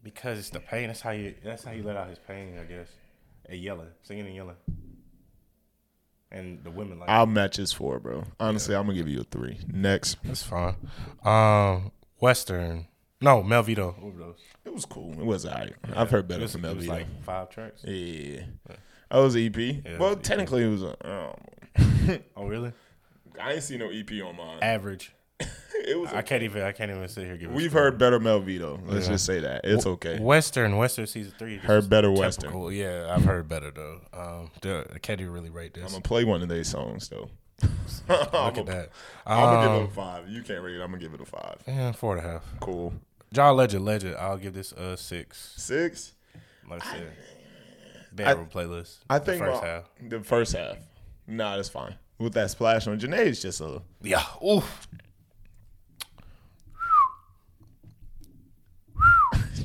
Because 0.02 0.38
it's 0.38 0.50
the 0.50 0.60
pain. 0.60 0.88
That's 0.88 1.02
how 1.02 1.10
you. 1.10 1.34
That's 1.44 1.62
how 1.62 1.70
you 1.72 1.82
let 1.84 1.96
out 1.96 2.08
his 2.08 2.18
pain. 2.18 2.58
I 2.58 2.64
guess. 2.64 2.88
And 3.50 3.58
yelling, 3.58 3.88
singing 4.02 4.26
and 4.26 4.34
yelling. 4.34 4.56
And 6.30 6.62
the 6.62 6.70
women 6.70 7.00
like. 7.00 7.08
I'll 7.08 7.26
match 7.26 7.56
his 7.56 7.72
four, 7.72 7.98
bro. 7.98 8.24
Honestly, 8.38 8.74
I'm 8.76 8.84
gonna 8.86 8.96
give 8.96 9.08
you 9.08 9.20
a 9.20 9.24
three. 9.24 9.58
Next, 9.66 10.16
That's 10.22 10.42
fine. 10.44 10.76
Um, 11.24 11.90
WSTRN. 12.22 12.86
No, 13.20 13.42
Melvitto. 13.42 14.00
Overdose. 14.02 14.38
it 14.64 14.72
was 14.72 14.84
cool. 14.86 15.12
It 15.12 15.24
was 15.26 15.44
alright. 15.44 15.74
I've 15.94 16.10
heard 16.10 16.28
better 16.28 16.40
It 16.40 16.44
was, 16.44 16.52
from 16.52 16.64
it 16.64 16.76
was 16.76 16.86
Melvitto. 16.86 16.88
like 16.88 17.22
five 17.24 17.50
tracks. 17.50 17.82
yeah, 17.84 18.42
that 19.10 19.18
was 19.18 19.34
an 19.34 19.42
EP. 19.46 19.58
it 19.58 19.98
well, 19.98 20.10
was 20.10 20.18
EP. 20.18 20.22
technically, 20.22 20.62
it 20.64 20.68
was. 20.68 20.82
A, 20.84 21.06
oh, 21.06 22.18
Oh, 22.36 22.46
really? 22.46 22.72
I 23.40 23.54
ain't 23.54 23.62
seen 23.62 23.80
no 23.80 23.90
EP 23.90 24.10
on 24.24 24.36
mine. 24.36 24.58
Average. 24.62 25.12
It 25.86 25.98
was. 25.98 26.10
I 26.12 26.22
can't 26.22 26.42
even. 26.42 26.62
I 26.62 26.72
can't 26.72 26.90
even 26.90 27.08
sit 27.08 27.22
here. 27.24 27.32
and 27.32 27.40
Give 27.40 27.50
a 27.50 27.54
We've 27.54 27.70
score. 27.70 27.82
heard 27.84 27.98
better 27.98 28.18
Melvitto. 28.20 28.80
Let's 28.86 29.06
Yeah. 29.06 29.12
just 29.12 29.24
say 29.26 29.40
that 29.40 29.62
it's 29.64 29.86
okay. 29.86 30.18
WSTRN. 30.18 30.72
WSTRN 30.72 31.08
season 31.08 31.32
three. 31.38 31.56
Heard 31.58 31.88
better 31.90 32.14
typical. 32.14 32.64
WSTRN. 32.70 32.76
Yeah, 32.78 33.14
I've 33.14 33.24
heard 33.24 33.48
better 33.48 33.70
though. 33.70 34.00
Um, 34.12 34.50
the, 34.60 34.86
I 34.94 34.98
can't 34.98 35.20
even 35.20 35.32
really 35.32 35.50
rate 35.50 35.74
this. 35.74 35.84
I'm 35.84 35.90
gonna 35.90 36.02
play 36.02 36.24
one 36.24 36.42
of 36.42 36.48
their 36.48 36.64
songs 36.64 37.08
though. 37.08 37.30
Look 38.08 38.34
I'm 38.34 38.56
at 38.58 38.66
that. 38.66 38.90
gonna 39.26 39.66
give 39.66 39.70
it 39.72 39.76
Um, 39.76 39.82
a 39.84 39.88
five. 39.88 40.28
You 40.28 40.42
can't 40.42 40.62
rate 40.62 40.76
it. 40.76 40.80
I'm 40.80 40.90
gonna 40.90 40.98
give 40.98 41.14
it 41.14 41.20
a 41.20 41.26
five. 41.26 41.56
yeah, 41.66 41.92
four 41.92 42.16
and 42.16 42.26
a 42.26 42.30
half. 42.30 42.44
Cool. 42.60 42.92
John 43.32 43.56
Legend. 43.56 43.84
Legend. 43.84 44.16
I'll 44.16 44.38
give 44.38 44.54
this 44.54 44.72
a 44.72 44.96
six. 44.96 45.54
Six. 45.56 46.12
Like 46.68 46.84
I 46.86 46.92
said, 46.92 47.12
bedroom 48.12 48.46
playlist. 48.52 48.98
I 49.08 49.18
the 49.18 49.24
think 49.24 49.42
first 49.44 49.62
my- 49.62 49.68
half. 49.68 49.84
the 50.08 50.20
first 50.20 50.52
half. 50.56 50.76
Nah, 51.26 51.56
that's 51.56 51.68
fine. 51.68 51.94
With 52.18 52.32
that 52.34 52.50
splash 52.50 52.86
on 52.86 52.98
Jhené, 53.00 53.18
it's 53.18 53.40
just 53.42 53.60
a 53.60 53.82
Yeah. 54.02 54.22
Oof. 54.44 54.88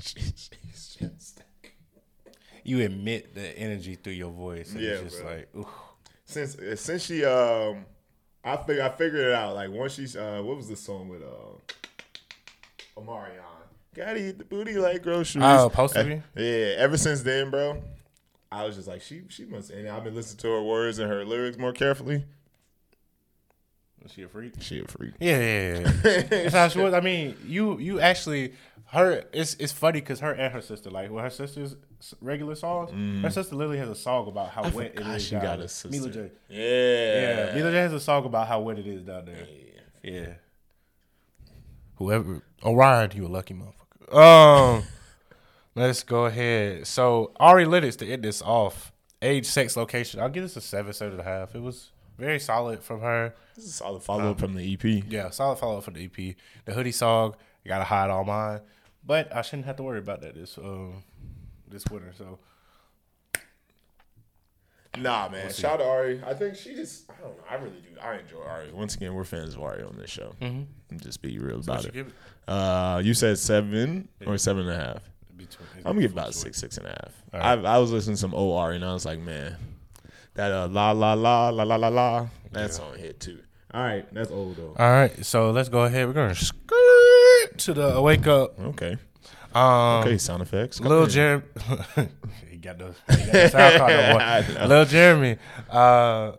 You 2.67 2.79
emit 2.79 3.35
the 3.35 3.57
energy 3.59 3.93
through 3.95 4.13
your 4.13 4.31
voice. 4.31 4.71
And 4.71 4.81
Yeah, 4.81 4.89
it's 4.93 5.03
just 5.03 5.21
bro. 5.21 5.31
like, 5.35 5.49
oof. 5.55 5.67
since 6.25 6.57
since 6.81 7.05
she 7.05 7.23
um 7.23 7.85
I 8.43 8.57
fig- 8.57 8.79
I 8.79 8.89
figured 8.89 9.27
it 9.27 9.33
out. 9.33 9.53
Like 9.53 9.69
once 9.69 9.93
she's 9.93 10.15
uh 10.15 10.41
what 10.43 10.57
was 10.57 10.67
the 10.67 10.75
song 10.75 11.07
with 11.09 11.21
uh 11.21 11.75
Omarion? 12.97 13.41
Gotta 13.95 14.17
eat 14.29 14.37
the 14.39 14.45
booty 14.45 14.73
like 14.77 15.03
groceries. 15.03 15.43
Oh, 15.45 15.69
supposed 15.69 15.93
to 15.93 15.99
Eh. 16.01 16.19
Yeah, 16.35 16.75
ever 16.77 16.97
since 16.97 17.21
then, 17.21 17.49
bro, 17.51 17.81
I 18.51 18.65
was 18.65 18.75
just 18.75 18.87
like, 18.87 19.01
she 19.03 19.21
she 19.29 19.45
must 19.45 19.69
and 19.69 19.87
I've 19.87 20.03
been 20.03 20.15
listening 20.15 20.39
to 20.39 20.47
her 20.49 20.63
words 20.63 20.97
and 20.97 21.09
her 21.09 21.23
lyrics 21.23 21.57
more 21.59 21.71
carefully. 21.71 22.25
Was 24.05 24.13
she 24.13 24.21
a 24.21 24.27
freak? 24.29 24.53
She 24.59 24.81
a 24.81 24.85
freak. 24.85 25.15
Yeah, 25.19 25.39
yeah, 25.39 25.79
yeah. 25.79 26.21
That's 26.29 26.53
how 26.53 26.67
she 26.67 26.77
was. 26.77 26.93
I 26.93 26.99
mean, 26.99 27.35
you 27.43 27.79
you 27.79 27.99
actually 27.99 28.53
her. 28.91 29.23
It's 29.33 29.55
it's 29.55 29.71
funny 29.71 29.99
because 29.99 30.19
her 30.19 30.31
and 30.31 30.53
her 30.53 30.61
sister 30.61 30.91
like 30.91 31.09
with 31.09 31.23
her 31.23 31.31
sister's 31.31 31.75
regular 32.21 32.53
songs. 32.53 32.91
Her 33.23 33.31
sister 33.31 33.55
literally 33.55 33.79
has 33.79 33.89
a 33.89 33.95
song 33.95 34.27
about 34.27 34.49
how 34.49 34.69
wet 34.69 34.91
it 34.93 34.97
forgot 34.97 35.21
she 35.21 35.31
down 35.31 35.41
got 35.41 35.59
a 35.59 35.67
sister. 35.67 35.89
Mila 35.89 36.11
J. 36.11 36.31
Yeah. 36.49 37.47
Yeah, 37.47 37.55
Mila 37.55 37.71
J 37.71 37.77
has 37.77 37.93
a 37.93 37.99
song 37.99 38.25
about 38.25 38.47
how 38.47 38.59
wet 38.61 38.77
it 38.77 38.85
is 38.85 39.01
down 39.01 39.25
there. 39.25 39.47
Yeah. 40.03 40.33
Whoever 41.95 42.43
Orion, 42.63 43.09
you 43.15 43.25
a 43.25 43.27
lucky 43.27 43.55
motherfucker. 43.55 44.15
Um, 44.15 44.83
let's 45.75 46.03
go 46.03 46.25
ahead. 46.25 46.85
So 46.85 47.31
Ari 47.37 47.65
Lennox 47.65 47.95
to 47.95 48.07
end 48.07 48.23
this 48.23 48.43
off. 48.43 48.91
Age, 49.19 49.47
sex, 49.47 49.75
location. 49.75 50.19
I'll 50.19 50.29
give 50.29 50.43
this 50.43 50.55
a 50.57 50.61
seven, 50.61 50.93
seven 50.93 51.13
and 51.13 51.21
a 51.21 51.23
half. 51.23 51.55
It 51.55 51.63
was 51.63 51.89
very 52.17 52.39
solid 52.39 52.81
from 52.81 53.01
her. 53.01 53.33
This 53.55 53.65
is 53.65 53.71
a 53.71 53.73
solid 53.75 54.03
follow 54.03 54.31
up 54.31 54.39
from 54.39 54.53
the 54.55 54.73
EP. 54.73 55.03
Yeah, 55.07 55.29
solid 55.29 55.57
follow 55.57 55.77
up 55.77 55.83
for 55.83 55.91
the 55.91 56.05
EP. 56.05 56.35
The 56.65 56.73
hoodie 56.73 56.91
song, 56.91 57.35
I 57.65 57.69
gotta 57.69 57.83
hide 57.83 58.09
all 58.09 58.23
mine, 58.25 58.61
but 59.05 59.33
I 59.35 59.41
shouldn't 59.41 59.65
have 59.65 59.75
to 59.77 59.83
worry 59.83 59.99
about 59.99 60.21
that 60.21 60.35
this 60.35 60.57
um 60.57 61.03
this 61.67 61.85
winter. 61.87 62.13
So 62.17 62.39
Nah, 64.97 65.27
man. 65.29 65.51
Shout 65.51 65.73
out 65.73 65.77
to 65.83 65.89
Ari. 65.89 66.21
I 66.25 66.33
think 66.33 66.55
she 66.55 66.73
just. 66.73 67.09
I 67.11 67.15
don't 67.21 67.35
know. 67.37 67.43
I 67.49 67.55
really 67.55 67.81
do. 67.81 67.99
I 68.01 68.15
enjoy 68.17 68.41
Ari. 68.41 68.71
Once 68.71 68.95
again, 68.95 69.13
we're 69.13 69.25
fans 69.25 69.53
of 69.55 69.61
Ari 69.61 69.83
on 69.83 69.97
this 69.97 70.09
show. 70.09 70.33
Mm-hmm. 70.41 70.97
Just 70.99 71.21
be 71.21 71.37
real 71.37 71.59
about 71.59 71.83
you 71.83 71.89
it. 71.89 71.93
give 71.93 72.07
it 72.07 72.13
Uh, 72.47 73.01
you 73.03 73.13
said 73.13 73.37
seven 73.37 74.07
or 74.25 74.37
seven 74.37 74.69
and 74.69 74.71
a 74.71 74.83
half. 74.85 75.01
between. 75.35 75.67
I'm 75.79 75.83
gonna 75.83 76.01
give 76.01 76.13
about 76.13 76.33
six, 76.33 76.57
six 76.59 76.77
and 76.77 76.87
a 76.87 76.91
half. 76.91 77.23
I, 77.33 77.53
I 77.73 77.77
was 77.79 77.91
listening 77.91 78.15
to 78.15 78.21
some 78.21 78.33
OR 78.33 78.71
and 78.71 78.85
I 78.85 78.93
was 78.93 79.05
like, 79.05 79.19
man, 79.19 79.57
that 80.35 80.51
uh, 80.51 80.67
la 80.69 80.91
la 80.91 81.13
la 81.13 81.49
la 81.49 81.63
la 81.63 81.75
la 81.75 81.87
la, 81.89 82.27
that 82.51 82.73
song 82.73 82.95
hit 82.97 83.19
too. 83.19 83.39
All 83.73 83.81
right, 83.83 84.05
that's 84.13 84.31
old 84.31 84.55
though. 84.55 84.75
All 84.77 84.89
right, 84.91 85.25
so 85.25 85.51
let's 85.51 85.67
go 85.69 85.83
ahead. 85.83 86.07
We're 86.07 86.13
gonna 86.13 86.35
skirt 86.35 87.57
to 87.57 87.73
the 87.73 88.01
wake 88.01 88.25
up. 88.27 88.57
Okay, 88.59 88.97
Um, 89.53 90.01
okay, 90.03 90.17
sound 90.17 90.41
effects. 90.41 90.79
Lil. 90.79 91.07
Jeremy, 91.07 91.43
he 92.49 92.57
got 92.57 92.77
the, 92.77 92.93
he 93.09 93.17
got 93.25 93.31
the 93.31 93.49
sound 93.49 93.77
card 93.77 93.91
no 93.91 94.17
I 94.61 94.65
Lil 94.67 94.85
Jeremy, 94.85 95.37
uh, 95.69 96.31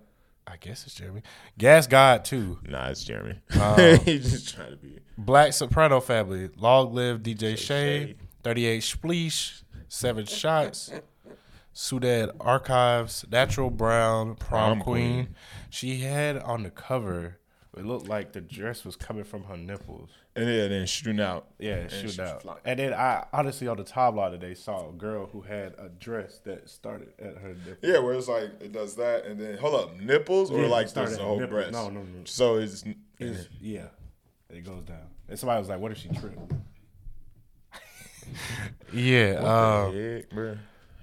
I 0.47 0.57
guess 0.61 0.87
it's 0.87 0.95
Jeremy. 0.95 1.23
Gas 1.59 1.87
God 1.87 2.25
too. 2.25 2.59
Nah, 2.67 2.89
it's 2.89 3.05
Jeremy. 3.05 3.39
Um, 3.61 3.77
He's 4.05 4.31
just 4.31 4.55
trying 4.55 4.71
to 4.71 4.77
be. 4.77 4.99
Black 5.19 5.53
Soprano 5.53 6.01
Family. 6.01 6.49
Long 6.57 6.95
live 6.95 7.21
DJ 7.23 7.57
Shay. 7.57 7.57
Shay. 7.57 8.17
38 8.45 8.83
Spleesh. 8.83 9.63
Seven 9.89 10.27
Shots. 10.27 10.91
Sudan 11.79 12.31
Archives. 12.41 13.27
Natural 13.31 13.69
Brown. 13.69 14.35
Prom, 14.37 14.79
Prom 14.79 14.81
Queen. 14.81 15.13
Queen. 15.27 15.35
She 15.69 15.99
had 15.99 16.39
on 16.39 16.63
the 16.63 16.71
cover. 16.71 17.37
It 17.77 17.85
looked 17.85 18.09
like 18.09 18.33
the 18.33 18.41
dress 18.41 18.87
was 18.87 18.97
coming 18.97 19.25
from 19.25 19.45
her 19.45 19.59
nipples. 19.59 20.09
And 20.35 20.49
then, 20.49 20.71
then 20.71 20.87
shooting 20.87 21.21
out. 21.21 21.49
Yeah, 21.59 21.75
And 21.75 21.91
shoot 21.91 22.19
out. 22.19 22.61
And 22.65 22.79
then 22.79 22.95
I 22.95 23.27
honestly 23.31 23.69
on 23.69 23.77
the 23.77 23.85
timeline 23.85 24.31
today 24.31 24.55
saw 24.55 24.89
a 24.89 24.93
girl 24.93 25.27
who 25.27 25.43
had 25.43 25.75
a 25.79 25.91
dress 25.91 26.41
that 26.45 26.71
started 26.71 27.13
at 27.19 27.37
her 27.37 27.55
nipple. 27.67 27.77
Yeah, 27.87 27.99
where 27.99 28.15
it's 28.15 28.29
like 28.29 28.53
it 28.63 28.73
does 28.73 28.97
that, 28.97 29.27
and 29.27 29.39
then 29.39 29.59
hold 29.59 29.75
up, 29.75 30.01
nipples 30.01 30.51
or 30.51 30.63
Yeah, 30.63 30.69
like 30.69 30.91
this 30.91 31.17
the 31.19 31.23
whole 31.23 31.39
nipples. 31.39 31.51
breast. 31.55 31.73
No, 31.73 31.91
no, 31.91 32.01
no. 32.01 32.25
So 32.25 32.57
it's, 32.57 32.85
It's- 33.19 33.49
yeah, 33.61 33.89
it 34.49 34.65
goes 34.65 34.85
down. 34.85 35.09
And 35.29 35.39
somebody 35.39 35.59
was 35.59 35.69
like, 35.69 35.81
"What 35.81 35.93
if 35.93 35.99
she 35.99 36.09
tripped?" 36.09 36.53
yeah, 38.95 39.35
um, 39.43 39.95
heck. 39.95 40.57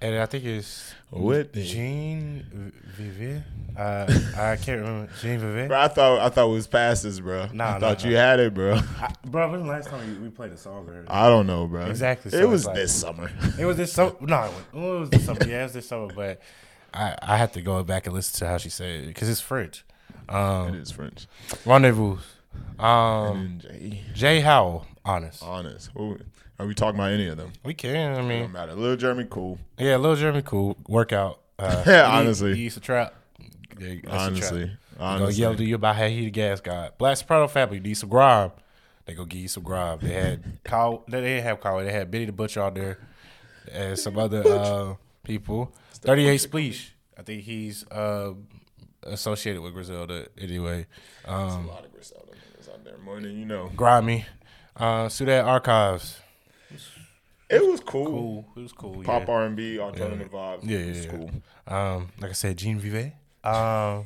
And 0.04 0.20
I 0.20 0.26
think 0.26 0.44
it's 0.44 0.94
What 1.10 1.54
the- 1.54 1.64
Jean 1.64 2.72
Vivier. 2.98 3.44
Uh, 3.76 4.06
I 4.38 4.58
can't 4.58 4.82
remember 4.82 5.10
Jenevieve. 5.22 5.70
Bro, 5.70 5.80
I 5.80 5.88
thought 5.88 6.20
I 6.20 6.30
thought 6.30 6.50
it 6.50 6.54
was 6.54 6.68
passes, 6.68 7.20
bro. 7.22 7.48
Nah, 7.54 7.64
I 7.66 7.72
nah, 7.74 7.80
thought 7.80 8.04
nah. 8.04 8.10
you 8.10 8.16
had 8.18 8.40
it, 8.40 8.54
bro. 8.54 8.76
I, 8.76 9.14
bro, 9.26 9.50
when 9.50 9.62
was 9.62 9.68
the 9.68 9.72
last 9.74 9.88
time 9.88 10.08
we, 10.22 10.26
we 10.26 10.30
played 10.30 10.52
a 10.52 10.58
song? 10.58 10.88
Or 10.90 11.06
I 11.08 11.28
don't 11.30 11.48
know, 11.48 11.66
bro. 11.68 11.86
Exactly, 11.86 12.38
It 12.38 12.48
was 12.48 12.66
like- 12.66 12.76
this 12.76 12.94
summer. 12.94 13.32
It 13.60 13.66
was 13.66 13.78
this 13.78 13.94
summer. 13.94 14.14
No, 14.20 14.44
it 14.44 14.52
wasn't. 14.76 14.76
it 14.76 15.00
was 15.00 15.10
this 15.10 15.26
summer. 15.26 15.40
Yeah, 15.48 15.62
it 15.62 15.64
was 15.64 15.74
this 15.74 15.88
summer. 15.88 16.14
But 16.14 16.42
I 16.94 17.16
I 17.22 17.38
had 17.38 17.54
to 17.54 17.62
go 17.62 17.82
back 17.84 18.06
and 18.06 18.14
listen 18.14 18.38
to 18.40 18.48
how 18.48 18.58
she 18.58 18.70
said 18.70 18.90
it 19.04 19.08
because 19.08 19.30
it's 19.30 19.42
French. 19.42 19.86
Um, 20.28 20.76
it 20.76 20.82
is 20.82 20.92
French. 20.92 21.28
rendezvous. 21.66 22.18
Um, 22.78 23.38
And 23.38 23.62
Jay, 23.62 24.02
Jay 24.14 24.40
Howell, 24.42 24.86
honest. 25.06 25.44
honest. 25.44 25.90
Who- 25.96 26.18
Are 26.60 26.66
we 26.66 26.74
talking 26.74 27.00
about 27.00 27.12
any 27.12 27.28
of 27.28 27.38
them? 27.38 27.52
We 27.64 27.74
can. 27.74 28.16
I 28.18 28.22
mean, 28.22 28.44
Don't 28.44 28.52
matter. 28.52 28.74
Little 28.74 28.96
Jeremy, 28.98 29.26
cool. 29.30 29.60
Yeah, 29.78 29.98
Little 29.98 30.16
Jeremy 30.16 30.42
cool. 30.44 30.78
Workout. 30.88 31.40
Uh, 31.60 31.84
Yeah, 31.88 32.10
honestly. 32.10 32.56
He 32.56 32.64
used 32.64 32.76
to 32.76 32.82
trap. 32.82 33.14
Yeah, 33.80 33.96
Honestly, 34.08 34.66
trap. 34.66 34.78
They 34.94 35.00
gonna 35.00 35.24
honestly. 35.24 35.42
yell 35.42 35.56
to 35.56 35.64
you 35.66 35.76
about 35.76 35.96
how 35.96 36.08
he 36.08 36.26
the 36.26 36.32
gas 36.32 36.62
guy. 36.62 36.92
Black 36.98 37.18
Soprano 37.18 37.48
family 37.48 37.80
need 37.80 37.96
some 37.96 38.10
grime. 38.10 38.52
They 39.06 39.14
go 39.16 39.26
give 39.26 39.42
you 39.42 39.48
some 39.48 39.64
grime. 39.64 40.00
They 40.02 40.14
had 40.14 40.44
Kyle. 40.64 41.04
They 41.08 41.20
didn't 41.22 41.44
have 41.44 41.60
Kyle. 41.60 41.80
They 41.84 41.92
had 41.92 42.10
Benny 42.12 42.26
the 42.26 42.32
Butcher 42.32 42.62
out 42.62 42.76
there 42.76 43.00
and 43.72 43.98
some 43.98 44.18
other 44.18 44.44
uh, 44.48 44.94
people. 45.24 45.74
Thirty 45.94 46.28
eight 46.28 46.40
Spleesh. 46.42 46.92
I 47.18 47.24
think 47.24 47.44
he's 47.44 47.86
uh, 47.90 48.34
associated 49.04 49.62
with 49.62 49.74
Griselda 49.74 50.28
anyway. 50.38 50.86
a 51.26 51.34
Um, 51.34 51.68
lot 51.68 51.84
of 51.86 51.92
Griselda 51.92 52.32
niggas 52.32 52.70
out 52.72 52.84
there, 52.86 52.98
more 53.00 53.20
than 53.20 53.38
you 53.38 53.46
know. 53.46 53.72
grimy. 53.76 54.26
Uh, 54.76 55.10
Sudan 55.10 55.46
Archives. 55.46 56.20
It 57.50 57.66
was 57.66 57.82
cool. 57.82 58.06
Cool. 58.06 58.46
It 58.56 58.60
was 58.62 58.72
cool. 58.72 59.04
Pop 59.04 59.28
yeah. 59.28 59.34
R 59.34 59.46
and 59.46 59.56
B, 59.56 59.80
alternative 59.80 60.32
vibes. 60.32 60.62
Yeah, 60.64 60.78
it 60.78 60.82
yeah, 60.82 60.88
was 60.88 61.06
yeah. 61.06 61.12
cool. 61.12 61.32
Um, 61.68 62.10
like 62.20 62.32
I 62.32 62.34
said, 62.34 62.58
Jenevieve. 62.58 63.12
Um, 63.44 64.06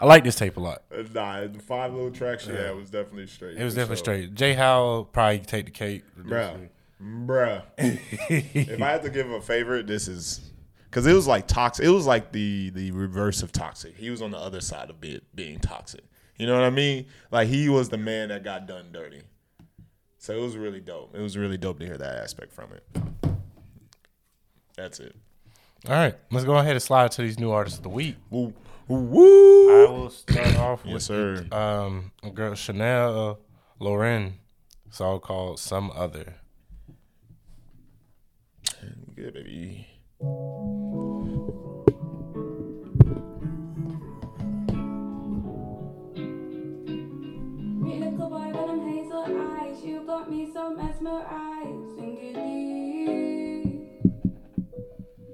I 0.00 0.06
like 0.06 0.24
this 0.24 0.34
tape 0.34 0.56
a 0.56 0.60
lot. 0.60 0.82
Uh, 0.92 1.04
Nah, 1.14 1.46
the 1.46 1.60
five 1.60 1.92
little 1.92 2.10
tracks 2.10 2.44
she 2.44 2.50
had 2.50 2.74
was 2.74 2.90
definitely 2.90 3.26
straight. 3.26 3.56
It 3.56 3.64
was 3.64 3.74
definitely 3.74 3.96
sure. 3.96 4.04
straight. 4.04 4.34
Jay 4.34 4.54
Howell 4.54 5.04
probably 5.04 5.38
take 5.40 5.66
the 5.66 5.70
cake. 5.70 6.02
Bruh. 6.18 6.68
Bruh. 7.00 7.62
if 7.78 8.82
I 8.82 8.90
had 8.90 9.02
to 9.02 9.10
give 9.10 9.30
a 9.30 9.40
favorite, 9.40 9.86
this 9.86 10.08
is 10.08 10.50
because 10.90 11.06
it 11.06 11.12
was 11.12 11.26
like 11.26 11.46
toxic. 11.46 11.84
It 11.84 11.90
was 11.90 12.06
like 12.06 12.32
the 12.32 12.70
the 12.70 12.90
reverse 12.92 13.42
of 13.42 13.52
toxic. 13.52 13.96
He 13.96 14.10
was 14.10 14.22
on 14.22 14.30
the 14.30 14.38
other 14.38 14.60
side 14.60 14.90
of 14.90 15.00
be, 15.00 15.20
being 15.34 15.58
toxic. 15.58 16.04
You 16.36 16.46
know 16.46 16.54
what 16.54 16.64
I 16.64 16.70
mean? 16.70 17.06
Like 17.30 17.48
he 17.48 17.68
was 17.68 17.88
the 17.88 17.96
man 17.98 18.28
that 18.28 18.42
got 18.42 18.66
done 18.66 18.86
dirty. 18.92 19.22
So 20.18 20.32
it 20.36 20.40
was 20.40 20.56
really 20.56 20.80
dope. 20.80 21.14
It 21.14 21.20
was 21.20 21.36
really 21.36 21.56
dope 21.58 21.78
to 21.80 21.86
hear 21.86 21.98
that 21.98 22.16
aspect 22.22 22.52
from 22.52 22.70
it. 22.72 22.84
That's 24.76 24.98
it. 25.00 25.14
All 25.86 25.92
right, 25.94 26.14
let's 26.32 26.44
go 26.46 26.56
ahead 26.56 26.72
and 26.72 26.82
slide 26.82 27.12
to 27.12 27.22
these 27.22 27.38
new 27.38 27.50
artists 27.50 27.78
of 27.78 27.82
the 27.82 27.90
week. 27.90 28.16
Woo, 28.30 28.54
woo. 28.88 29.84
I 29.86 29.90
will 29.90 30.10
start 30.10 30.56
off 30.56 30.82
with 30.84 30.94
Yes, 30.94 31.04
sir. 31.04 31.46
um 31.52 32.10
a 32.22 32.30
girl 32.30 32.54
Chanel 32.54 33.38
Loren 33.78 34.38
song 34.90 35.20
called 35.20 35.58
Some 35.60 35.90
Other. 35.94 36.34
Good 39.14 39.34
baby. 39.34 39.86
You 49.84 50.00
got 50.06 50.30
me 50.30 50.50
so 50.52 50.74
giddy. 52.20 53.80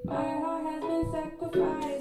My 0.05 0.15
heart 0.15 0.65
has 0.67 0.83
been 0.83 1.13
sacrificed, 1.13 2.00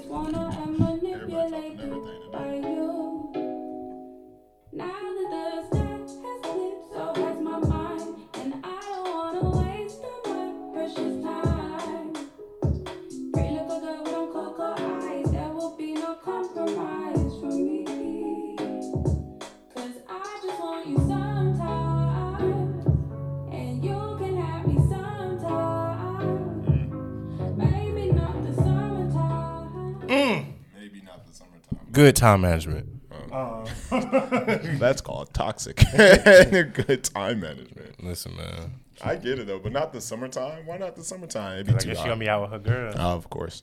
Good 32.00 32.16
time 32.16 32.40
management. 32.40 32.88
Uh, 33.30 33.62
That's 34.78 35.02
called 35.02 35.34
toxic. 35.34 35.76
Good 35.96 37.04
time 37.04 37.40
management. 37.40 38.02
Listen, 38.02 38.38
man. 38.38 38.70
I 39.02 39.16
get 39.16 39.38
it 39.38 39.46
though, 39.46 39.58
but 39.58 39.70
not 39.72 39.92
the 39.92 40.00
summertime. 40.00 40.64
Why 40.64 40.78
not 40.78 40.96
the 40.96 41.04
summertime? 41.04 41.58
It'd 41.58 41.68
I 41.68 41.72
be 41.72 41.74
guess 41.74 41.82
too 41.84 41.90
she 41.90 41.96
hot. 41.96 42.06
gonna 42.06 42.16
be 42.20 42.28
out 42.30 42.40
with 42.40 42.52
her 42.52 42.58
girl. 42.58 42.94
Oh, 42.96 43.16
of 43.16 43.28
course. 43.28 43.62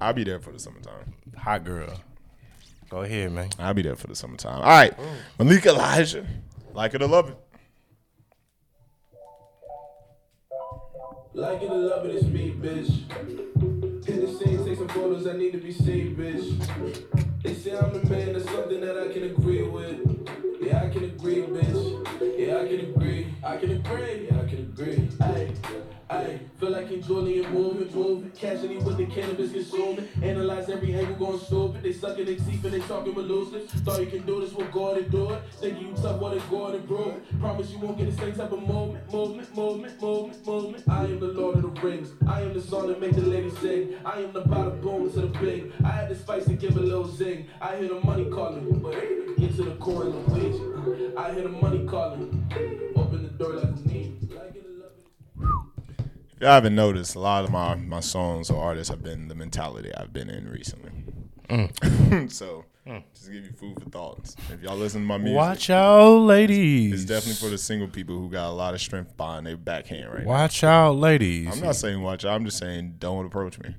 I'll 0.00 0.12
be 0.12 0.24
there 0.24 0.40
for 0.40 0.50
the 0.50 0.58
summertime. 0.58 1.14
Hot 1.38 1.62
girl. 1.62 1.94
Go 2.88 3.02
ahead, 3.02 3.30
man. 3.30 3.50
I'll 3.60 3.72
be 3.72 3.82
there 3.82 3.94
for 3.94 4.08
the 4.08 4.16
summertime. 4.16 4.62
All 4.62 4.68
right. 4.68 4.92
Malik 5.38 5.64
Elijah. 5.64 6.26
Like 6.72 6.94
it 6.94 7.02
or 7.02 7.06
love 7.06 7.28
it. 7.28 7.38
Like 11.34 11.62
it 11.62 11.70
or 11.70 11.76
love 11.78 12.04
it, 12.04 12.16
it's 12.16 12.24
me, 12.26 12.50
bitch. 12.50 12.88
Hit 14.04 14.22
the 14.22 14.44
scene, 14.44 14.64
take 14.66 14.76
some 14.76 14.88
photos, 14.88 15.28
I 15.28 15.36
need 15.36 15.52
to 15.52 15.58
be 15.58 15.70
saved, 15.70 16.18
bitch. 16.18 17.29
They 17.42 17.54
say 17.54 17.76
I'm 17.76 17.92
the 17.92 18.04
man, 18.06 18.34
that's 18.34 18.44
something 18.44 18.80
that 18.82 18.98
I 18.98 19.12
can 19.12 19.24
agree 19.24 19.62
with. 19.62 20.00
Yeah, 20.60 20.84
I 20.84 20.88
can 20.90 21.04
agree, 21.04 21.42
bitch. 21.42 22.38
Yeah, 22.38 22.58
I 22.58 22.68
can 22.68 22.80
agree. 22.80 23.34
I 23.42 23.56
can 23.56 23.70
agree. 23.70 24.29
Feel 26.60 26.70
like 26.70 26.90
enjoying 26.90 27.36
it, 27.36 27.50
moving, 27.50 27.94
moving. 27.94 28.30
Casually 28.32 28.76
with 28.76 28.98
the 28.98 29.06
cannabis 29.06 29.52
consuming. 29.52 30.06
Analyze 30.22 30.68
every 30.68 30.94
angle, 30.94 31.14
going 31.14 31.40
stupid. 31.40 31.82
They 31.82 31.92
sucking 31.92 32.26
their 32.26 32.34
teeth 32.34 32.64
and 32.64 32.74
they 32.74 32.80
talking 32.80 33.14
with 33.14 33.26
looseness. 33.26 33.70
Thought 33.70 34.00
you 34.00 34.06
can 34.06 34.26
do 34.26 34.40
this, 34.40 34.52
well, 34.52 34.68
go 34.70 34.88
ahead 34.90 35.04
and 35.04 35.12
do 35.12 35.30
it. 35.30 35.42
Thinking 35.52 35.88
you 35.88 35.94
tough, 35.94 36.20
well, 36.20 36.30
then 36.30 36.42
go 36.50 36.64
ahead 36.64 36.80
and 36.80 36.88
prove 36.88 37.08
it. 37.08 37.40
Promise 37.40 37.70
you 37.70 37.78
won't 37.78 37.96
get 37.98 38.10
the 38.10 38.16
same 38.16 38.34
type 38.34 38.52
of 38.52 38.60
movement, 38.60 39.12
movement, 39.12 39.56
movement, 39.56 40.02
movement, 40.02 40.46
movement. 40.46 40.84
I 40.88 41.04
am 41.04 41.20
the 41.20 41.28
Lord 41.28 41.56
of 41.56 41.74
the 41.74 41.80
Rings. 41.80 42.10
I 42.26 42.42
am 42.42 42.52
the 42.52 42.60
song 42.60 42.88
that 42.88 43.00
make 43.00 43.12
the 43.12 43.22
ladies 43.22 43.56
sing. 43.58 43.94
I 44.04 44.20
am 44.20 44.32
the 44.32 44.42
bada 44.42 44.80
boom 44.82 45.10
to 45.12 45.20
the 45.20 45.26
big. 45.38 45.72
I 45.84 45.90
had 45.90 46.08
the 46.10 46.14
spice 46.14 46.44
to 46.44 46.52
give 46.52 46.76
a 46.76 46.80
little 46.80 47.08
zing. 47.08 47.48
I 47.60 47.76
hear 47.76 47.88
the 47.88 48.00
money 48.00 48.28
calling, 48.28 48.78
but 48.80 48.92
get 49.38 49.56
to 49.56 49.62
the 49.62 49.76
core 49.76 50.04
of 50.04 50.32
wage. 50.32 50.60
I 51.16 51.32
hear 51.32 51.42
the 51.42 51.48
money 51.48 51.86
calling. 51.86 52.46
Open 52.96 53.22
the 53.22 53.30
door 53.30 53.54
like 53.54 53.64
a 53.64 53.88
knee. 53.88 54.16
Like 56.40 56.46
it 56.46 56.46
or 56.46 56.46
love 56.46 56.46
it. 56.46 56.46
If 56.46 56.46
y'all 56.46 56.50
haven't 56.50 56.74
noticed, 56.74 57.14
a 57.14 57.20
lot 57.20 57.44
of 57.44 57.50
my, 57.50 57.74
my 57.74 58.00
songs 58.00 58.50
or 58.50 58.62
artists 58.62 58.90
have 58.90 59.02
been 59.02 59.28
the 59.28 59.34
mentality 59.34 59.90
I've 59.94 60.12
been 60.12 60.30
in 60.30 60.48
recently. 60.48 60.90
so, 62.28 62.64
just 63.12 63.26
to 63.26 63.32
give 63.32 63.44
you 63.44 63.52
food 63.52 63.82
for 63.82 63.90
thoughts. 63.90 64.36
If 64.50 64.62
y'all 64.62 64.76
listen 64.76 65.02
to 65.02 65.06
my 65.06 65.18
music, 65.18 65.36
Watch 65.36 65.70
out, 65.70 66.16
ladies. 66.18 66.92
it's 66.94 67.04
definitely 67.04 67.34
for 67.34 67.50
the 67.50 67.58
single 67.58 67.88
people 67.88 68.18
who 68.18 68.30
got 68.30 68.48
a 68.48 68.52
lot 68.52 68.74
of 68.74 68.80
strength 68.80 69.16
behind 69.16 69.46
their 69.46 69.56
backhand 69.56 70.12
right 70.12 70.22
now. 70.22 70.28
Watch 70.28 70.64
out, 70.64 70.92
ladies. 70.92 71.52
I'm 71.52 71.60
not 71.64 71.76
saying 71.76 72.00
watch 72.02 72.24
out. 72.24 72.34
I'm 72.34 72.44
just 72.44 72.58
saying 72.58 72.96
don't 72.98 73.26
approach 73.26 73.58
me. 73.58 73.74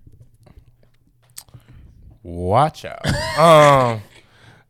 Watch 2.23 2.85
out. 2.85 3.05
um, 3.39 4.01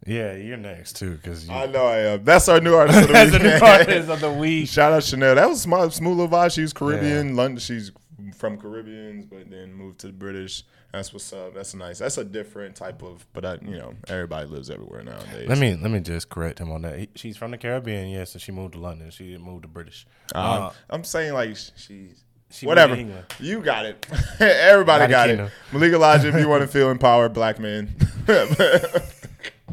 yeah, 0.05 0.33
you're 0.35 0.57
next 0.57 0.95
too, 0.97 1.11
because 1.15 1.47
I 1.49 1.67
know 1.67 1.85
I 1.85 1.97
am. 2.13 2.23
That's 2.23 2.47
our 2.49 2.59
new 2.59 2.73
artist 2.75 3.01
of 3.03 3.07
the 3.09 3.13
as 3.17 3.31
week. 3.33 3.41
man. 3.43 3.63
artist 3.63 4.09
of 4.09 4.19
the 4.19 4.31
week. 4.33 4.67
Shout 4.69 4.93
out 4.93 5.03
Chanel. 5.03 5.35
That 5.35 5.47
was 5.49 5.61
smart, 5.61 5.93
smooth 5.93 6.29
vibe. 6.31 6.53
She's 6.53 6.73
Caribbean, 6.73 7.35
London. 7.35 7.59
She's 7.59 7.91
from 8.35 8.57
Caribbeans, 8.57 9.25
but 9.25 9.49
then 9.49 9.73
moved 9.73 9.99
to 9.99 10.07
the 10.07 10.13
British. 10.13 10.63
That's 10.91 11.13
what's 11.13 11.31
up. 11.31 11.53
That's 11.53 11.73
nice. 11.73 11.99
That's 11.99 12.17
a 12.17 12.23
different 12.25 12.75
type 12.75 13.01
of. 13.01 13.25
But 13.31 13.45
I, 13.45 13.53
you 13.61 13.77
know, 13.77 13.93
everybody 14.07 14.47
lives 14.47 14.69
everywhere 14.69 15.03
nowadays. 15.03 15.47
Let 15.47 15.57
me 15.57 15.75
let 15.75 15.89
me 15.91 15.99
just 16.01 16.29
correct 16.29 16.59
him 16.59 16.69
on 16.71 16.81
that. 16.81 16.99
He, 16.99 17.09
she's 17.15 17.37
from 17.37 17.51
the 17.51 17.57
Caribbean, 17.57 18.09
yes, 18.09 18.33
and 18.33 18.41
she 18.41 18.51
moved 18.51 18.73
to 18.73 18.79
London. 18.79 19.09
She 19.11 19.27
didn't 19.27 19.43
move 19.43 19.61
to 19.61 19.67
British. 19.69 20.05
Um, 20.35 20.43
Uh, 20.63 20.71
I'm 20.89 21.03
saying 21.03 21.33
like 21.33 21.55
she's. 21.75 22.23
She 22.53 22.65
Whatever. 22.65 22.97
moved 22.97 23.07
to 23.07 23.15
England. 23.15 23.25
You 23.39 23.61
got 23.61 23.85
it. 23.85 24.05
Everybody 24.41 25.03
United 25.05 25.09
got 25.11 25.27
Kingdom. 25.27 25.45
it. 25.45 25.51
Malik 25.73 25.93
Elijah, 25.93 26.27
if 26.27 26.35
you 26.35 26.49
want 26.49 26.61
to 26.63 26.67
feel 26.67 26.91
empowered, 26.91 27.31
black 27.31 27.59
man. 27.59 27.95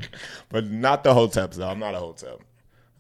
but 0.49 0.71
not 0.71 1.05
the 1.05 1.15
hoteps, 1.15 1.55
though. 1.55 1.69
I'm 1.69 1.79
not 1.79 1.95
a 1.95 1.99
hotep. 1.99 2.41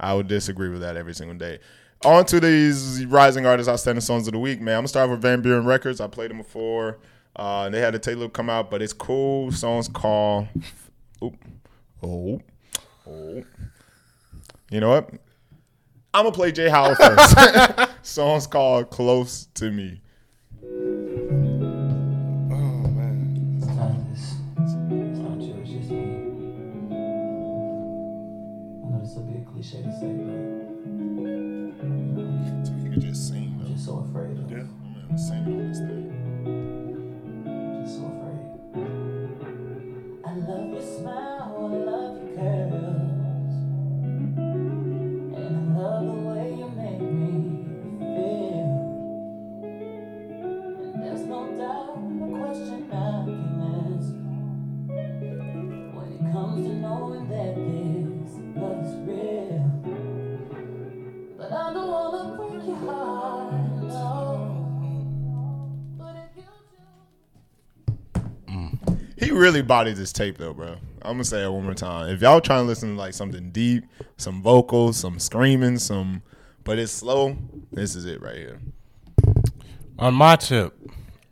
I 0.00 0.14
would 0.14 0.28
disagree 0.28 0.68
with 0.68 0.80
that 0.80 0.96
every 0.96 1.14
single 1.14 1.36
day. 1.36 1.58
On 2.04 2.24
to 2.26 2.38
these 2.38 3.04
rising 3.06 3.46
artists, 3.46 3.68
outstanding 3.68 4.00
songs 4.00 4.28
of 4.28 4.32
the 4.32 4.38
week, 4.38 4.60
man. 4.60 4.74
I'm 4.74 4.80
gonna 4.80 4.88
start 4.88 5.10
with 5.10 5.20
Van 5.20 5.42
Buren 5.42 5.64
Records. 5.64 6.00
I 6.00 6.06
played 6.06 6.30
them 6.30 6.38
before. 6.38 6.98
Uh, 7.34 7.68
they 7.70 7.80
had 7.80 7.94
a 7.94 7.98
Taylor 7.98 8.28
come 8.28 8.48
out, 8.48 8.70
but 8.70 8.82
it's 8.82 8.92
cool. 8.92 9.50
Songs 9.50 9.88
called 9.88 10.46
Oop. 11.22 11.36
Oh. 12.02 12.40
Oh. 13.06 13.42
You 14.70 14.80
know 14.80 14.90
what? 14.90 15.10
I'm 16.14 16.24
gonna 16.24 16.32
play 16.32 16.52
Jay 16.52 16.68
Howell 16.68 16.94
first. 16.94 17.90
Song's 18.02 18.46
called 18.46 18.90
Close 18.90 19.46
to 19.54 19.70
Me. 19.70 20.00
Just 32.98 33.37
really 69.48 69.62
bodied 69.62 69.96
this 69.96 70.12
tape 70.12 70.36
though, 70.36 70.52
bro. 70.52 70.76
I'm 71.00 71.14
gonna 71.14 71.24
say 71.24 71.42
it 71.42 71.50
one 71.50 71.64
more 71.64 71.72
time. 71.72 72.10
If 72.10 72.20
y'all 72.20 72.38
trying 72.40 72.64
to 72.64 72.66
listen 72.66 72.90
to 72.90 72.94
like 72.96 73.14
something 73.14 73.50
deep, 73.50 73.84
some 74.18 74.42
vocals, 74.42 74.98
some 74.98 75.18
screaming, 75.18 75.78
some, 75.78 76.22
but 76.64 76.78
it's 76.78 76.92
slow. 76.92 77.34
This 77.72 77.94
is 77.94 78.04
it 78.04 78.20
right 78.20 78.36
here. 78.36 78.60
On 79.98 80.12
my 80.12 80.36
tip, 80.36 80.78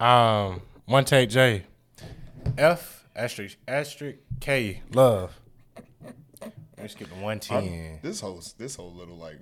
um, 0.01 0.63
one 0.87 1.05
take 1.05 1.29
J, 1.29 1.65
F 2.57 3.07
asterisk 3.15 3.59
asterisk 3.69 4.19
K 4.41 4.83
love. 4.95 5.39
Let's 6.79 6.95
skip 6.95 7.11
the 7.11 7.17
one 7.17 7.39
ten. 7.39 7.99
this 8.03 8.21
whole 8.21 8.43
this 8.57 8.77
whole 8.77 8.95
little 8.95 9.19
like, 9.19 9.41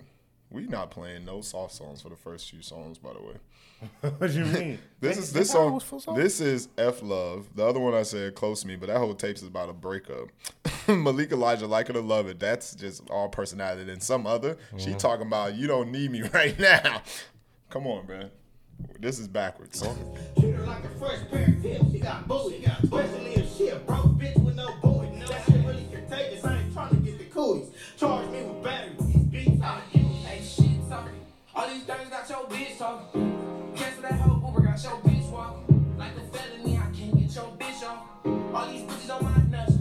we 0.54 0.66
not 0.68 0.90
playing 0.90 1.24
no 1.24 1.40
soft 1.40 1.74
songs 1.74 2.00
for 2.00 2.08
the 2.08 2.16
first 2.16 2.48
few 2.48 2.62
songs, 2.62 2.96
by 2.96 3.12
the 3.12 3.20
way. 3.20 4.10
what 4.18 4.30
do 4.30 4.38
you 4.38 4.44
mean? 4.46 4.78
This 5.00 5.18
is 5.18 5.32
this 5.34 5.50
song. 5.50 5.82
This 6.14 6.40
is 6.40 6.68
F 6.78 7.02
Love. 7.02 7.46
The 7.54 7.66
other 7.66 7.80
one 7.80 7.92
I 7.92 8.04
said 8.04 8.34
close 8.34 8.62
to 8.62 8.68
me, 8.68 8.76
but 8.76 8.86
that 8.86 8.96
whole 8.96 9.14
tape 9.14 9.36
is 9.36 9.42
about 9.42 9.68
a 9.68 9.74
breakup. 9.74 10.28
Malik 10.88 11.30
Elijah, 11.32 11.66
like 11.66 11.90
it 11.90 11.96
or 11.96 12.00
love 12.00 12.26
it. 12.28 12.38
That's 12.38 12.74
just 12.74 13.10
all 13.10 13.28
personality. 13.28 13.92
And 13.92 14.02
some 14.02 14.26
other, 14.26 14.56
she 14.78 14.90
mm-hmm. 14.90 14.96
talking 14.96 15.26
about 15.26 15.56
you 15.56 15.66
don't 15.66 15.92
need 15.92 16.10
me 16.10 16.22
right 16.32 16.58
now. 16.58 17.02
Come 17.68 17.86
on, 17.86 18.06
man. 18.06 18.30
This 18.98 19.18
is 19.18 19.28
backwards. 19.28 19.82
Bitch 32.48 32.78
talking. 32.78 33.72
Cancel 33.76 34.02
that 34.02 34.12
whole 34.14 34.50
Uber, 34.50 34.66
got 34.66 34.82
your 34.82 34.92
bitch 34.92 35.30
walking. 35.30 35.96
Like 35.98 36.12
a 36.16 36.36
felony, 36.36 36.76
I 36.78 36.90
can't 36.96 37.18
get 37.18 37.34
your 37.34 37.56
bitch 37.58 37.82
off. 37.82 38.06
All 38.54 38.66
these 38.70 38.82
bitches 38.82 39.14
on 39.14 39.24
my 39.24 39.56
nuts. 39.56 39.74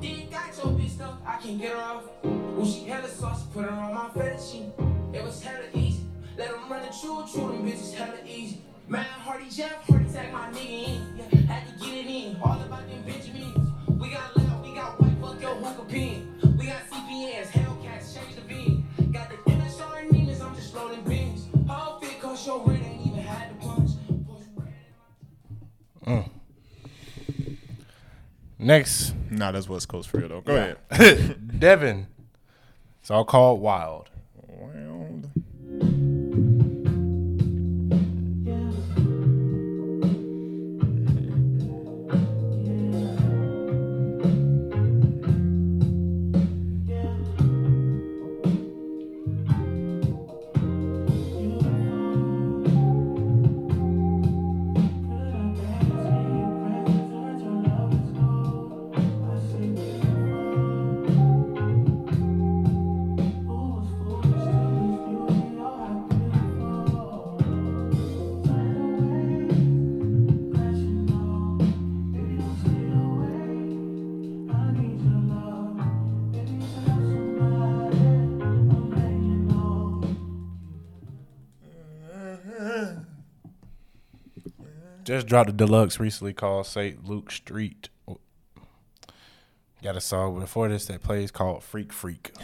Then 0.00 0.28
got 0.30 0.56
your 0.56 0.72
bitch 0.78 0.90
stuck, 0.90 1.22
I 1.26 1.36
can't 1.36 1.60
get 1.60 1.72
her 1.72 1.78
off. 1.78 2.04
When 2.22 2.66
she 2.66 2.84
hella 2.84 3.08
sauce, 3.08 3.44
put 3.54 3.64
her 3.64 3.70
on 3.70 3.94
my 3.94 4.08
fettuccine. 4.10 4.72
It 5.14 5.22
was 5.22 5.42
hella 5.42 5.64
easy. 5.74 6.04
Let 6.36 6.50
them 6.50 6.68
run 6.70 6.82
the 6.82 6.88
true, 6.88 7.24
true, 7.32 7.52
them 7.52 7.66
bitches 7.66 7.94
hella 7.94 8.18
easy. 8.26 8.62
Man, 8.88 9.04
Hardy 9.04 9.48
Jeff, 9.48 9.86
Hardy 9.88 10.12
tag 10.12 10.32
my 10.32 10.50
nigga 10.50 10.88
in. 10.88 11.16
Yeah, 11.16 11.52
had 11.52 11.66
to 11.68 11.84
get 11.84 12.04
it 12.04 12.06
in. 12.06 12.36
All 12.42 12.60
about 12.60 12.88
them 12.88 13.02
Benjamins. 13.06 13.70
We 13.88 14.10
got 14.10 14.36
loud, 14.36 14.64
we 14.64 14.74
got 14.74 15.00
white, 15.00 15.16
fuck 15.20 15.40
your 15.40 15.54
hookah 15.54 15.88
pin. 15.88 16.28
We 16.58 16.66
got 16.66 16.82
CPNs, 16.90 17.46
Hellcats, 17.46 17.71
Mm. 26.06 26.28
Next, 28.58 29.14
Nah, 29.30 29.50
that's 29.50 29.68
West 29.68 29.88
Coast 29.88 30.08
for 30.08 30.18
real 30.18 30.28
though. 30.28 30.40
Go 30.40 30.54
ahead. 30.54 30.76
DEVN. 31.58 32.06
It's 33.00 33.10
all 33.10 33.24
called. 33.24 33.60
Wild. 33.60 34.08
Dropped 85.32 85.48
a 85.48 85.52
deluxe 85.54 85.98
recently 85.98 86.34
called 86.34 86.66
St. 86.66 87.08
Luke 87.08 87.30
Street. 87.30 87.88
Got 89.82 89.96
a 89.96 90.00
song 90.02 90.38
before 90.38 90.68
this 90.68 90.84
that 90.84 91.02
plays 91.02 91.30
called 91.30 91.62
Freak 91.62 91.90
Freak. 91.90 92.34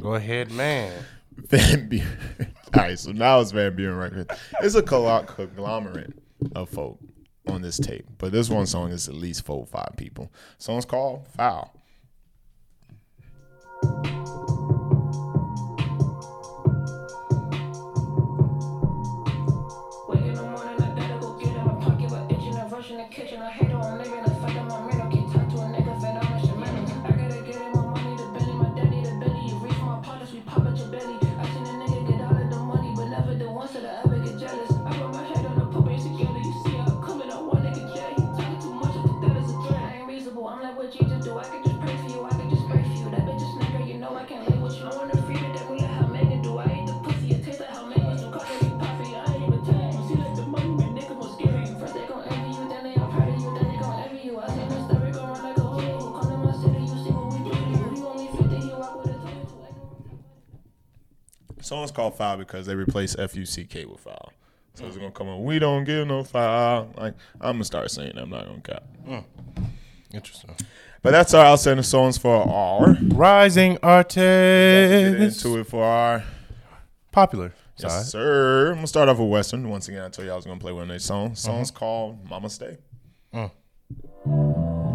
Go 0.00 0.14
ahead, 0.14 0.52
man. 0.52 0.92
Van 1.32 1.88
Buren. 1.88 2.16
All 2.74 2.80
right, 2.80 2.96
so 2.96 3.10
now 3.10 3.40
it's 3.40 3.50
Van 3.50 3.74
Buren 3.74 3.96
record. 3.96 4.30
It's 4.62 4.76
a 4.76 4.82
conglomerate 4.82 6.12
of 6.54 6.68
folk 6.68 7.00
on 7.48 7.60
this 7.60 7.80
tape, 7.80 8.06
but 8.18 8.30
this 8.30 8.48
one 8.48 8.66
song 8.66 8.92
is 8.92 9.08
at 9.08 9.16
least 9.16 9.44
four 9.44 9.58
or 9.58 9.66
five 9.66 9.94
people. 9.96 10.30
Song's 10.58 10.84
called 10.84 11.26
Foul. 11.36 11.75
Song's 61.66 61.90
called 61.90 62.16
Foul 62.16 62.36
because 62.36 62.66
they 62.66 62.76
replaced 62.76 63.18
F 63.18 63.34
U 63.34 63.44
C 63.44 63.64
K 63.64 63.84
with 63.84 64.00
Foul. 64.00 64.32
So 64.74 64.86
it's 64.86 64.96
gonna 64.96 65.10
come 65.10 65.28
on. 65.28 65.42
We 65.42 65.58
don't 65.58 65.84
give 65.84 66.06
no 66.06 66.22
foul. 66.22 66.92
Like 66.96 67.14
I'm 67.40 67.54
gonna 67.54 67.64
start 67.64 67.90
saying 67.90 68.12
that. 68.14 68.22
I'm 68.22 68.30
not 68.30 68.46
gonna 68.46 68.60
cap. 68.60 68.84
Hmm. 69.04 69.64
Interesting. 70.12 70.54
But 71.02 71.10
that's 71.10 71.34
our 71.34 71.44
outstanding 71.46 71.82
songs 71.82 72.18
for 72.18 72.48
our. 72.48 72.96
Rising 73.02 73.78
artists. 73.82 74.16
Get 74.16 75.12
artists. 75.14 75.44
into 75.44 75.58
it 75.58 75.66
for 75.66 75.82
our. 75.82 76.24
Popular. 77.10 77.52
Yes, 77.78 77.92
side. 77.92 78.04
sir. 78.04 78.68
I'm 78.68 78.76
gonna 78.76 78.86
start 78.86 79.08
off 79.08 79.18
with 79.18 79.28
WSTRN. 79.28 79.66
Once 79.66 79.88
again, 79.88 80.04
I 80.04 80.08
told 80.08 80.26
you 80.26 80.32
I 80.32 80.36
was 80.36 80.44
gonna 80.44 80.60
play 80.60 80.72
one 80.72 80.82
of 80.82 80.88
their 80.88 80.98
songs. 80.98 81.40
Mm-hmm. 81.40 81.50
Song's 81.50 81.70
called 81.70 82.28
"Mama 82.28 82.48
Stay." 82.48 82.76
We 83.32 83.40
hmm. 83.40 84.85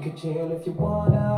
You 0.00 0.10
can 0.12 0.16
chill 0.18 0.52
if 0.52 0.66
you 0.66 0.72
wanna, 0.72 1.34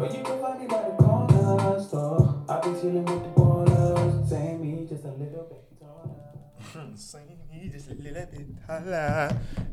or 0.00 0.06
you 0.06 0.22
can 0.24 0.40
find 0.40 0.58
me 0.58 0.66
by 0.66 0.88
the 0.88 0.96
corner 0.96 1.78
store. 1.82 2.42
I 2.48 2.56
be 2.60 2.80
chilling 2.80 3.04
with 3.04 3.24
the 3.24 3.28
ballers, 3.38 4.26
saying 4.26 4.62
me 4.62 4.86
just 4.86 5.04
a 5.04 5.08
little 5.08 5.44
bit 5.44 5.62
taller. 5.78 6.16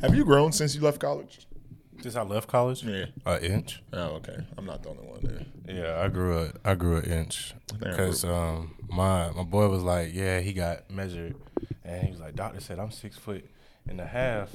Have 0.01 0.13
you 0.13 0.25
grown 0.25 0.51
since 0.51 0.75
you 0.75 0.81
left 0.81 0.99
college? 0.99 1.47
Since 2.01 2.17
I 2.17 2.23
left 2.23 2.49
college, 2.49 2.83
Yeah. 2.83 3.05
an 3.25 3.43
inch. 3.45 3.81
Oh, 3.93 4.15
okay. 4.17 4.43
I'm 4.57 4.65
not 4.65 4.83
the 4.83 4.89
only 4.89 5.03
one 5.07 5.21
there. 5.23 5.45
Yeah, 5.73 6.01
I 6.03 6.09
grew 6.09 6.37
a 6.37 6.51
I 6.65 6.75
grew 6.75 6.97
an 6.97 7.05
inch 7.05 7.53
because 7.79 8.25
um 8.25 8.75
my 8.89 9.29
my 9.31 9.43
boy 9.43 9.69
was 9.69 9.83
like, 9.83 10.13
yeah, 10.13 10.41
he 10.41 10.51
got 10.51 10.91
measured, 10.91 11.35
and 11.85 12.03
he 12.03 12.11
was 12.11 12.19
like, 12.19 12.35
doctor 12.35 12.59
said 12.59 12.77
I'm 12.77 12.91
six 12.91 13.17
foot 13.17 13.49
and 13.87 14.01
a 14.01 14.05
half, 14.05 14.49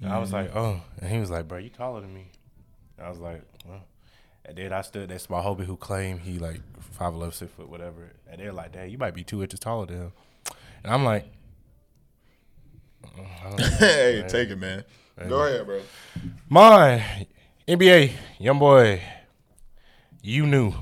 and 0.00 0.12
I 0.12 0.18
was 0.20 0.32
like, 0.32 0.54
oh, 0.54 0.82
and 1.00 1.10
he 1.10 1.18
was 1.18 1.30
like, 1.30 1.48
bro, 1.48 1.58
you 1.58 1.70
taller 1.70 2.00
than 2.00 2.14
me. 2.14 2.30
I 3.02 3.08
was 3.08 3.18
like, 3.18 3.42
well, 3.66 3.82
and 4.44 4.56
then 4.56 4.72
I 4.72 4.80
stood 4.82 5.08
next 5.10 5.24
to 5.26 5.32
my 5.32 5.40
homie 5.40 5.64
who 5.64 5.76
claimed 5.76 6.20
he 6.20 6.38
like 6.38 6.60
five 6.92 7.14
eleven, 7.14 7.32
six 7.32 7.52
foot, 7.52 7.68
whatever, 7.68 8.12
and 8.30 8.40
they're 8.40 8.52
like, 8.52 8.72
dang, 8.72 8.90
you 8.90 8.98
might 8.98 9.14
be 9.14 9.24
two 9.24 9.42
inches 9.42 9.60
taller 9.60 9.86
than 9.86 9.96
him, 9.96 10.12
and 10.84 10.92
I'm 10.92 11.04
like, 11.04 11.26
mm, 13.04 13.56
don't 13.56 13.60
hey, 13.78 14.24
take 14.28 14.50
it, 14.50 14.56
man. 14.56 14.84
Go 15.28 15.46
ahead, 15.46 15.66
bro. 15.66 15.80
Mine, 16.48 17.26
NBA, 17.66 18.12
young 18.38 18.58
boy, 18.58 19.02
you 20.22 20.46
knew. 20.46 20.72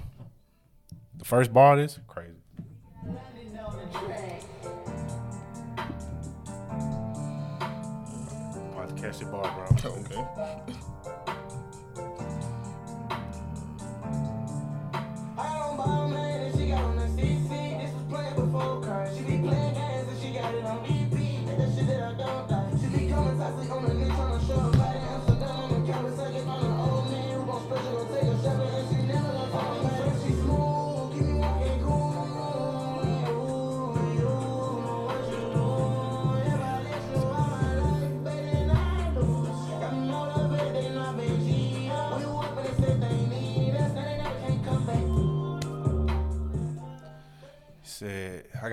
The 1.16 1.24
first 1.24 1.52
bar 1.52 1.78
is 1.78 1.98
crazy. 2.06 2.32
About 8.72 8.96
to 8.96 9.02
catch 9.02 9.18
the 9.20 9.26
bar, 9.26 9.42
bro. 9.54 9.73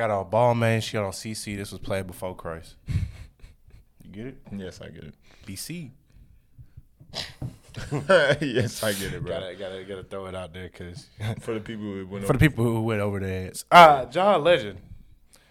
Got 0.02 0.10
on 0.10 0.30
ball 0.30 0.56
man, 0.56 0.82
she 0.82 0.94
got 0.94 1.06
on 1.06 1.12
CC. 1.12 1.56
This 1.56 1.72
was 1.72 1.80
played 1.80 2.08
before 2.08 2.36
Christ. 2.36 2.76
You 2.88 4.12
get 4.12 4.26
it? 4.28 4.38
Yes, 4.52 4.82
I 4.82 4.90
get 4.90 5.04
it. 5.04 5.14
BC. 5.46 5.92
yes, 8.42 8.84
I 8.84 8.94
get 8.94 9.14
it, 9.14 9.24
bro. 9.24 9.40
Gotta, 9.40 9.56
gotta, 9.56 9.84
gotta 9.84 10.04
throw 10.04 10.26
it 10.26 10.36
out 10.36 10.54
there 10.54 10.70
because 10.70 11.08
For 11.42 11.54
the 11.54 11.60
people 11.60 11.84
who 11.84 12.08
went 12.08 12.26
for 12.26 12.34
the 12.34 12.40
people 12.40 12.64
who 12.64 12.82
went 12.82 13.02
over 13.02 13.20
their 13.20 13.44
heads. 13.44 13.66
Ah, 13.72 14.06
John 14.06 14.44
Legend. 14.44 14.80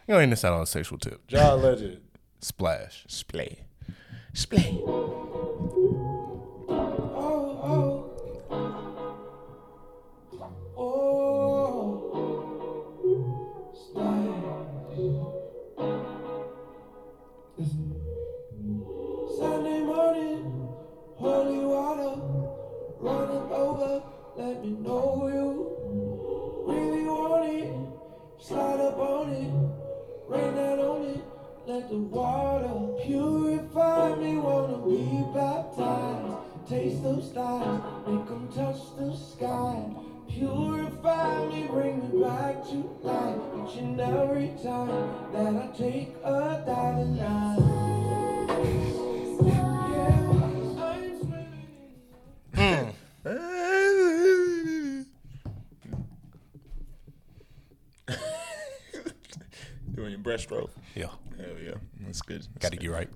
You 0.09 0.15
don't 0.15 0.19
even 0.19 0.31
miss 0.31 0.45
out 0.45 0.55
on 0.55 0.63
a 0.63 0.67
sexual 0.67 0.99
tip. 0.99 1.25
John 1.29 1.63
Legend. 1.63 2.01
Splash. 2.41 3.05
Splay. 3.07 3.61
Splay. 4.33 4.83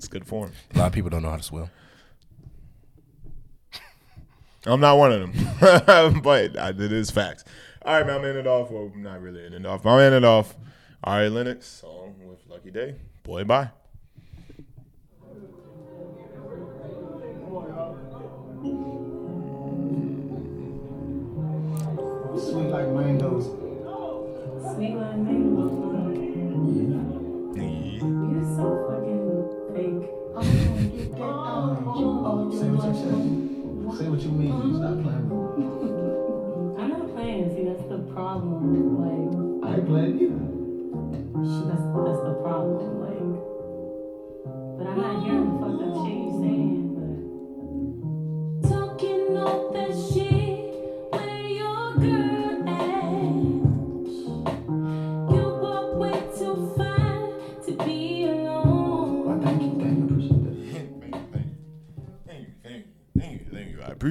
It's 0.05 0.13
good 0.13 0.27
form. 0.27 0.53
a 0.75 0.79
lot 0.79 0.89
of 0.89 0.93
people 0.93 1.09
don't 1.09 1.23
know 1.23 1.31
how 1.31 1.39
to 1.39 1.43
swim. 1.43 1.71
I'm 4.67 4.81
not 4.81 4.99
one 4.99 5.13
of 5.13 5.21
them, 5.21 6.21
but 6.23 6.59
I, 6.59 6.69
it 6.69 6.93
is 6.93 7.11
facts. 7.11 7.43
All 7.83 7.95
right, 7.95 8.07
man, 8.07 8.17
I'm 8.17 8.25
ending 8.27 8.41
it 8.41 8.47
off. 8.47 8.71
Well, 8.71 8.93
not 8.95 9.23
really 9.23 9.47
ending 9.47 9.63
it 9.63 9.67
off. 9.67 9.87
I'm 9.87 9.99
ending 9.99 10.19
it 10.19 10.27
off. 10.27 10.57
Ari 11.05 11.31
Lennox, 11.31 11.67
song 11.67 12.17
with 12.23 12.39
Lucky 12.51 12.71
Daye. 12.71 12.97
Boy, 13.23 13.45
bye. 13.45 13.71
Sweet 22.37 22.69
like 22.69 22.89
mangoes. 22.89 23.47
Sweet 24.75 24.97
like 24.97 25.14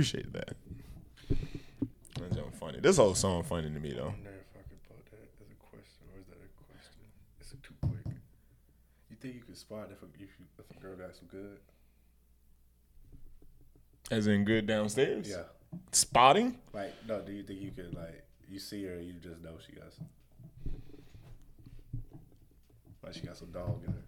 appreciate 0.04 0.34
that. 0.34 0.56
That's 2.20 2.36
just 2.36 2.56
funny. 2.60 2.80
This 2.82 2.98
whole 2.98 3.16
song 3.16 3.44
funny 3.44 3.70
to 3.70 3.80
me 3.80 3.94
though. 3.94 4.14
wonder 4.14 4.32
if 4.32 4.52
I 4.54 4.64
could 4.68 4.84
put 4.84 5.06
that 5.12 5.24
as 5.40 5.48
a 5.50 5.56
question, 5.56 6.04
or 6.14 6.20
is 6.20 6.28
that 6.28 6.36
a 6.36 6.52
question? 6.68 7.02
Is 7.40 7.54
it 7.54 7.64
too 7.64 7.74
quick? 7.82 8.16
You 9.10 9.16
think 9.20 9.36
you 9.36 9.42
could 9.42 9.58
spot 9.58 9.90
if 9.92 10.02
a, 10.02 10.06
if, 10.16 10.30
you, 10.40 10.46
if 10.60 10.78
a 10.78 10.80
girl 10.82 10.96
got 10.98 11.16
some 11.16 11.28
good? 11.28 11.60
As 14.12 14.28
in 14.28 14.44
good 14.44 14.68
downstairs. 14.68 15.30
Yeah. 15.30 15.44
Spotting. 15.92 16.58
Like, 16.74 16.94
no, 17.08 17.22
do 17.22 17.32
you 17.32 17.44
think 17.44 17.62
you 17.62 17.72
could, 17.72 17.96
like, 17.96 18.26
you 18.50 18.60
see 18.60 18.84
her, 18.84 19.00
you 19.00 19.14
just 19.14 19.42
know 19.42 19.54
she 19.66 19.74
got 19.74 19.94
some? 19.94 20.08
Like, 23.02 23.14
she 23.14 23.22
got 23.22 23.38
some 23.38 23.52
dog 23.52 23.82
in 23.88 23.94
her. 23.94 24.03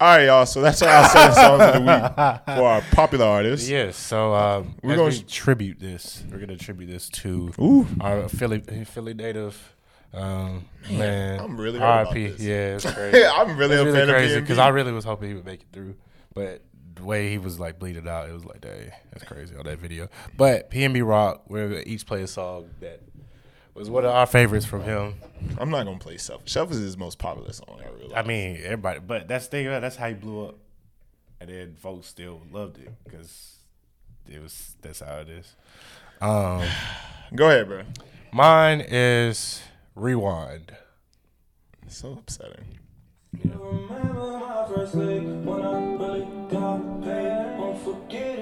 All 0.00 0.16
right, 0.16 0.26
y'all. 0.26 0.46
So 0.46 0.60
that's 0.60 0.80
our 0.80 1.08
seven 1.08 1.34
songs 1.34 1.60
of 1.60 1.74
the 1.74 1.80
week 1.80 2.56
for 2.56 2.62
our 2.68 2.82
popular 2.92 3.26
artists. 3.26 3.68
Yes, 3.68 3.96
so 3.96 4.32
um, 4.32 4.76
We're 4.80 4.90
we're 4.90 4.96
gonna 4.96 5.10
going 5.10 5.26
tribute 5.26 5.80
this. 5.80 6.22
We're 6.30 6.36
going 6.36 6.56
to 6.56 6.56
tribute 6.56 6.86
this 6.86 7.08
to 7.08 7.52
Ooh. 7.58 7.84
our 8.00 8.28
Philly 8.28 8.60
Philly 8.60 9.14
native. 9.14 9.74
Um, 10.14 10.66
man, 10.88 11.40
I'm 11.40 11.60
really 11.60 11.80
hurt 11.80 12.02
about 12.02 12.14
RIP. 12.14 12.36
this. 12.36 12.40
Yeah, 12.40 12.76
it's 12.76 12.84
crazy. 12.94 13.24
I'm 13.26 13.56
really 13.56 13.74
it's 13.74 13.82
a 13.82 13.84
really 13.86 13.98
fan 13.98 14.08
crazy 14.08 14.40
because 14.40 14.58
I 14.58 14.68
really 14.68 14.92
was 14.92 15.04
hoping 15.04 15.30
he 15.30 15.34
would 15.34 15.44
make 15.44 15.62
it 15.62 15.68
through, 15.72 15.96
but 16.32 16.62
the 16.94 17.02
way 17.04 17.30
he 17.30 17.38
was 17.38 17.58
like 17.58 17.80
bleeding 17.80 18.08
out, 18.08 18.28
it 18.28 18.32
was 18.32 18.44
like, 18.44 18.60
dang, 18.60 18.92
that's 19.12 19.24
crazy 19.24 19.56
on 19.56 19.64
that 19.64 19.80
video. 19.80 20.08
But 20.36 20.70
PNB 20.70 21.04
Rock, 21.06 21.42
we're 21.48 21.82
each 21.86 22.06
play 22.06 22.22
a 22.22 22.28
song 22.28 22.70
that 22.80 23.00
was 23.78 23.90
one 23.90 24.04
of 24.04 24.10
our 24.10 24.26
favorites 24.26 24.66
from 24.66 24.82
him. 24.82 25.14
I'm 25.58 25.70
not 25.70 25.84
gonna 25.84 25.98
play 25.98 26.16
Selfish. 26.16 26.52
Selfish 26.52 26.76
is 26.76 26.82
his 26.82 26.96
most 26.96 27.18
popular 27.18 27.52
song. 27.52 27.78
I 27.84 27.88
realize. 27.90 28.12
I 28.16 28.26
mean, 28.26 28.58
everybody, 28.64 29.00
but 29.00 29.28
that's 29.28 29.46
the 29.46 29.50
thing. 29.50 29.66
That's 29.66 29.96
how 29.96 30.08
he 30.08 30.14
blew 30.14 30.46
up, 30.46 30.58
and 31.40 31.48
then 31.48 31.76
folks 31.76 32.06
still 32.08 32.42
loved 32.50 32.78
it 32.78 32.90
because 33.04 33.56
it 34.28 34.42
was 34.42 34.74
that's 34.82 35.00
how 35.00 35.18
it 35.18 35.28
is. 35.28 35.54
Um, 36.20 36.64
Go 37.34 37.48
ahead, 37.48 37.68
bro. 37.68 37.82
mine 38.32 38.84
is 38.86 39.62
Rewind. 39.94 40.72
It's 41.86 41.98
so 41.98 42.12
upsetting. 42.18 42.78
You 43.44 43.52
Remember 43.54 44.38
my 44.38 44.66
first 44.74 44.94
day 44.98 45.20
when 45.20 45.62
I 45.62 45.94
really 45.94 46.26
got 46.50 47.02
paid. 47.02 47.58
Won't 47.58 47.78
forget 47.82 48.37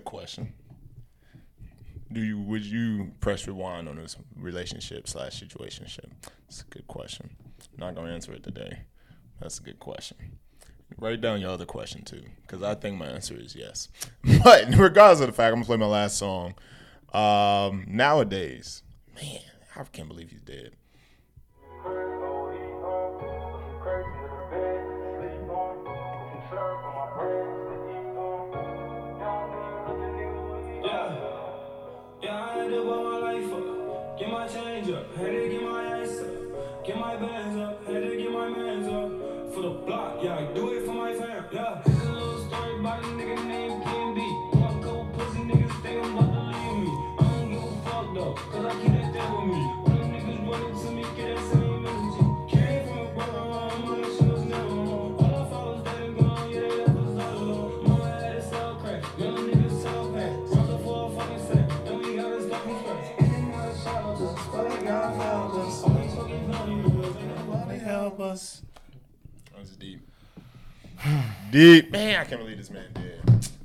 A 0.00 0.02
question. 0.02 0.54
Do 2.10 2.22
you 2.22 2.40
would 2.40 2.64
you 2.64 3.12
press 3.20 3.46
rewind 3.46 3.86
on 3.86 3.96
this 3.96 4.16
relationship 4.34 5.06
slash 5.06 5.42
situationship? 5.42 6.06
It's 6.48 6.62
a 6.62 6.64
good 6.64 6.86
question. 6.86 7.28
I'm 7.74 7.80
not 7.80 7.94
gonna 7.94 8.10
answer 8.14 8.32
it 8.32 8.42
today. 8.42 8.84
That's 9.42 9.58
a 9.58 9.62
good 9.62 9.78
question. 9.78 10.16
Write 10.96 11.20
down 11.20 11.42
your 11.42 11.50
other 11.50 11.66
question 11.66 12.02
too, 12.02 12.22
because 12.40 12.62
I 12.62 12.76
think 12.76 12.96
my 12.96 13.08
answer 13.08 13.34
is 13.34 13.54
yes. 13.54 13.88
But 14.42 14.74
regardless 14.74 15.20
of 15.20 15.26
the 15.26 15.32
fact, 15.34 15.48
I'm 15.48 15.56
gonna 15.56 15.66
play 15.66 15.76
my 15.76 15.84
last 15.84 16.16
song. 16.16 16.54
Um, 17.12 17.84
nowadays, 17.86 18.82
man, 19.14 19.40
I 19.76 19.84
can't 19.84 20.08
believe 20.08 20.30
he's 20.30 20.40
dead. 20.40 20.72
Get 36.90 36.98
my 36.98 37.14
bands 37.14 37.56
up, 37.56 37.86
had 37.86 38.02
to 38.02 38.16
get 38.16 38.32
my 38.32 38.48
mans 38.48 38.88
up. 38.88 39.54
For 39.54 39.62
the 39.62 39.70
block, 39.70 40.18
yeah, 40.24 40.38
I 40.38 40.44
do 40.52 40.69
deep. 71.50 71.90
Man, 71.90 72.20
I 72.20 72.24
can't 72.24 72.40
believe 72.40 72.58
this 72.58 72.70
man 72.70 72.86
did. 72.94 73.20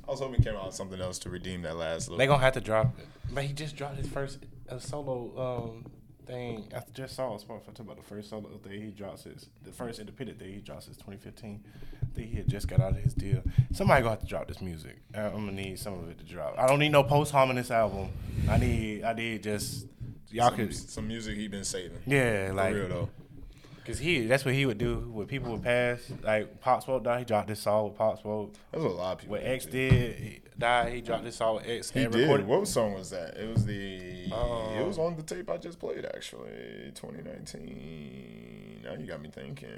I 0.06 0.10
was 0.10 0.20
hoping 0.20 0.36
he 0.36 0.42
came 0.44 0.54
out 0.54 0.66
with 0.66 0.74
something 0.74 1.00
else 1.00 1.18
to 1.20 1.30
redeem 1.30 1.62
that 1.62 1.76
last 1.76 2.08
little. 2.08 2.18
They 2.18 2.26
gonna 2.26 2.42
have 2.42 2.54
to 2.54 2.60
drop 2.60 2.98
it. 2.98 3.06
But 3.32 3.44
he 3.44 3.52
just 3.52 3.76
dropped 3.76 3.96
his 3.96 4.08
first 4.08 4.38
uh, 4.68 4.78
solo 4.78 5.72
um, 5.74 5.86
thing. 6.26 6.68
I 6.74 6.80
just 6.94 7.16
saw 7.16 7.34
a 7.34 7.38
spot 7.40 7.64
talking 7.64 7.84
about 7.84 7.96
the 7.96 8.02
first 8.08 8.30
solo 8.30 8.48
thing 8.62 8.80
he 8.80 8.90
drops 8.90 9.24
his 9.24 9.48
the 9.64 9.72
first 9.72 9.98
independent 9.98 10.38
thing 10.38 10.52
he 10.52 10.60
drops 10.60 10.86
is 10.88 10.96
2015. 10.96 11.64
I 12.02 12.06
think 12.14 12.30
he 12.30 12.36
had 12.36 12.48
just 12.48 12.68
got 12.68 12.80
out 12.80 12.92
of 12.92 12.98
his 12.98 13.14
deal. 13.14 13.42
Somebody 13.72 14.02
gonna 14.02 14.10
have 14.12 14.20
to 14.20 14.26
drop 14.26 14.46
this 14.48 14.60
music. 14.60 14.96
I- 15.14 15.22
I'm 15.22 15.32
gonna 15.46 15.52
need 15.52 15.78
some 15.78 15.94
of 15.94 16.08
it 16.08 16.18
to 16.18 16.24
drop. 16.24 16.54
I 16.58 16.66
don't 16.66 16.78
need 16.78 16.90
no 16.92 17.02
post 17.02 17.32
harmonious 17.32 17.70
album. 17.70 18.08
I 18.48 18.58
need 18.58 19.02
I 19.02 19.12
need 19.12 19.42
just 19.42 19.86
y'all 20.30 20.48
some, 20.50 20.56
could 20.56 20.74
some 20.74 21.08
music 21.08 21.36
he 21.36 21.48
been 21.48 21.64
saving. 21.64 21.98
yeah 22.06 22.48
For 22.48 22.54
like 22.54 22.74
real 22.74 22.88
though. 22.88 23.08
Cause 23.86 23.98
he, 24.00 24.26
that's 24.26 24.44
what 24.44 24.54
he 24.54 24.66
would 24.66 24.78
do 24.78 25.08
when 25.12 25.26
people 25.28 25.52
would 25.52 25.62
pass. 25.62 26.00
Like 26.22 26.60
Pop 26.60 26.82
Smoke 26.82 27.04
died, 27.04 27.20
he 27.20 27.24
dropped 27.24 27.46
this 27.46 27.60
song 27.60 27.84
with 27.84 27.94
Pop 27.96 28.20
Smoke. 28.20 28.52
That's 28.72 28.84
a 28.84 28.88
lot 28.88 29.12
of 29.12 29.18
people. 29.20 29.32
When 29.34 29.46
X 29.46 29.66
did 29.66 30.16
he 30.18 30.40
died, 30.58 30.92
he 30.92 31.00
dropped 31.00 31.22
this 31.24 31.36
song 31.36 31.56
with 31.56 31.68
X. 31.68 31.90
He 31.90 32.00
did. 32.00 32.14
recorded- 32.14 32.46
What 32.48 32.66
song 32.66 32.94
was 32.94 33.10
that? 33.10 33.36
It 33.36 33.48
was 33.48 33.64
the. 33.64 34.28
Uh, 34.32 34.80
it 34.80 34.84
was 34.86 34.98
on 34.98 35.14
the 35.16 35.22
tape 35.22 35.48
I 35.48 35.56
just 35.58 35.78
played 35.78 36.04
actually. 36.04 36.90
2019. 36.94 38.80
Now 38.84 38.94
you 38.94 39.06
got 39.06 39.20
me 39.22 39.30
thinking. 39.30 39.68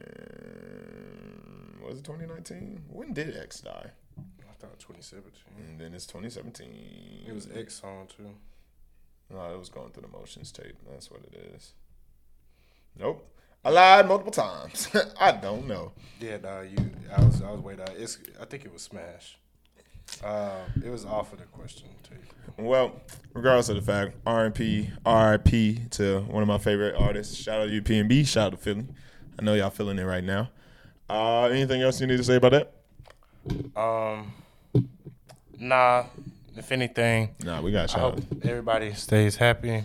Was 1.86 1.98
it 1.98 2.04
2019? 2.04 2.82
When 2.88 3.12
did 3.12 3.36
X 3.36 3.60
die? 3.60 3.90
I 4.18 4.52
thought 4.58 4.78
2017. 4.78 5.32
And 5.58 5.80
then 5.80 5.94
it's 5.94 6.06
2017. 6.06 7.24
It 7.28 7.32
was 7.34 7.48
X 7.54 7.80
song 7.80 8.06
too. 8.14 8.30
No, 9.30 9.52
it 9.54 9.58
was 9.58 9.68
going 9.68 9.90
through 9.90 10.02
the 10.02 10.08
motions 10.08 10.50
tape. 10.52 10.76
That's 10.90 11.10
what 11.10 11.20
it 11.30 11.52
is. 11.54 11.72
Nope. 12.98 13.26
I 13.64 13.70
lied 13.70 14.06
multiple 14.08 14.32
times. 14.32 14.88
I 15.20 15.32
don't 15.32 15.66
know. 15.66 15.92
Yeah, 16.20 16.38
nah, 16.38 16.60
you. 16.60 16.76
I 17.16 17.24
was. 17.24 17.42
I 17.42 17.50
was 17.50 17.60
way 17.60 17.76
down. 17.76 17.88
It's. 17.96 18.18
I 18.40 18.44
think 18.44 18.64
it 18.64 18.72
was 18.72 18.82
Smash. 18.82 19.36
Uh, 20.24 20.60
it 20.84 20.90
was 20.90 21.04
off 21.04 21.32
of 21.32 21.38
the 21.38 21.44
question 21.46 21.88
too. 22.02 22.14
Well, 22.56 22.92
regardless 23.34 23.68
of 23.68 23.76
the 23.76 23.82
fact, 23.82 24.16
R&P, 24.26 24.90
RIP 25.06 25.90
to 25.90 26.20
one 26.28 26.42
of 26.42 26.48
my 26.48 26.58
favorite 26.58 26.96
artists. 26.96 27.36
Shout 27.36 27.60
out 27.60 27.66
to 27.68 27.82
PnB. 27.82 28.26
Shout 28.26 28.46
out 28.46 28.50
to 28.52 28.56
Philly. 28.56 28.86
I 29.38 29.42
know 29.44 29.54
y'all 29.54 29.70
feeling 29.70 29.98
it 29.98 30.04
right 30.04 30.24
now. 30.24 30.48
Uh, 31.10 31.44
anything 31.44 31.82
else 31.82 32.00
you 32.00 32.06
need 32.06 32.16
to 32.16 32.24
say 32.24 32.36
about 32.36 32.52
that? 32.52 32.72
Um, 33.80 34.32
nah. 35.58 36.06
If 36.56 36.72
anything, 36.72 37.36
Nah, 37.44 37.60
we 37.60 37.70
got 37.70 37.84
I 37.84 37.86
shout 37.86 38.00
hope 38.00 38.14
out. 38.18 38.44
everybody 38.48 38.92
stays 38.94 39.36
happy. 39.36 39.70
I 39.72 39.84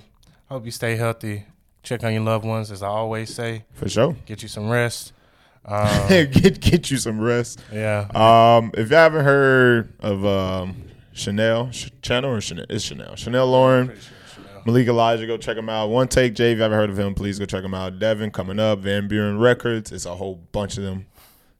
hope 0.49 0.65
you 0.65 0.71
stay 0.71 0.95
healthy. 0.95 1.45
Check 1.83 2.03
on 2.03 2.13
your 2.13 2.23
loved 2.23 2.45
ones, 2.45 2.71
as 2.71 2.81
I 2.81 2.87
always 2.87 3.33
say. 3.33 3.65
For 3.73 3.87
sure. 3.89 4.15
Get 4.25 4.41
you 4.41 4.47
some 4.47 4.69
rest. 4.69 5.13
Um, 5.65 6.09
get 6.09 6.59
get 6.59 6.91
you 6.91 6.97
some 6.97 7.21
rest. 7.21 7.61
yeah. 7.71 8.09
Um, 8.13 8.71
if 8.73 8.89
you 8.89 8.97
haven't 8.97 9.23
heard 9.23 9.93
of 10.01 10.25
um, 10.25 10.83
Chanel 11.13 11.69
Ch- 11.69 11.89
Channel 12.01 12.31
or 12.31 12.41
Chanel, 12.41 12.65
it's 12.69 12.83
Chanel. 12.83 13.15
Chanel 13.15 13.47
Loren, 13.47 13.87
sure 13.87 13.95
Chanel. 14.35 14.61
Malik 14.65 14.87
Elijah, 14.89 15.25
go 15.25 15.37
check 15.37 15.55
him 15.55 15.69
out. 15.69 15.89
1takeJay, 15.89 16.51
if 16.51 16.57
you 16.57 16.61
haven't 16.63 16.77
heard 16.77 16.89
of 16.89 16.99
him, 16.99 17.15
please 17.15 17.39
go 17.39 17.45
check 17.45 17.63
him 17.63 17.73
out. 17.73 17.97
DEVN 17.97 18.33
coming 18.33 18.59
up, 18.59 18.79
Van 18.79 19.07
Buren 19.07 19.39
Records. 19.39 19.93
It's 19.93 20.05
a 20.05 20.15
whole 20.15 20.35
bunch 20.51 20.77
of 20.77 20.83
them. 20.83 21.05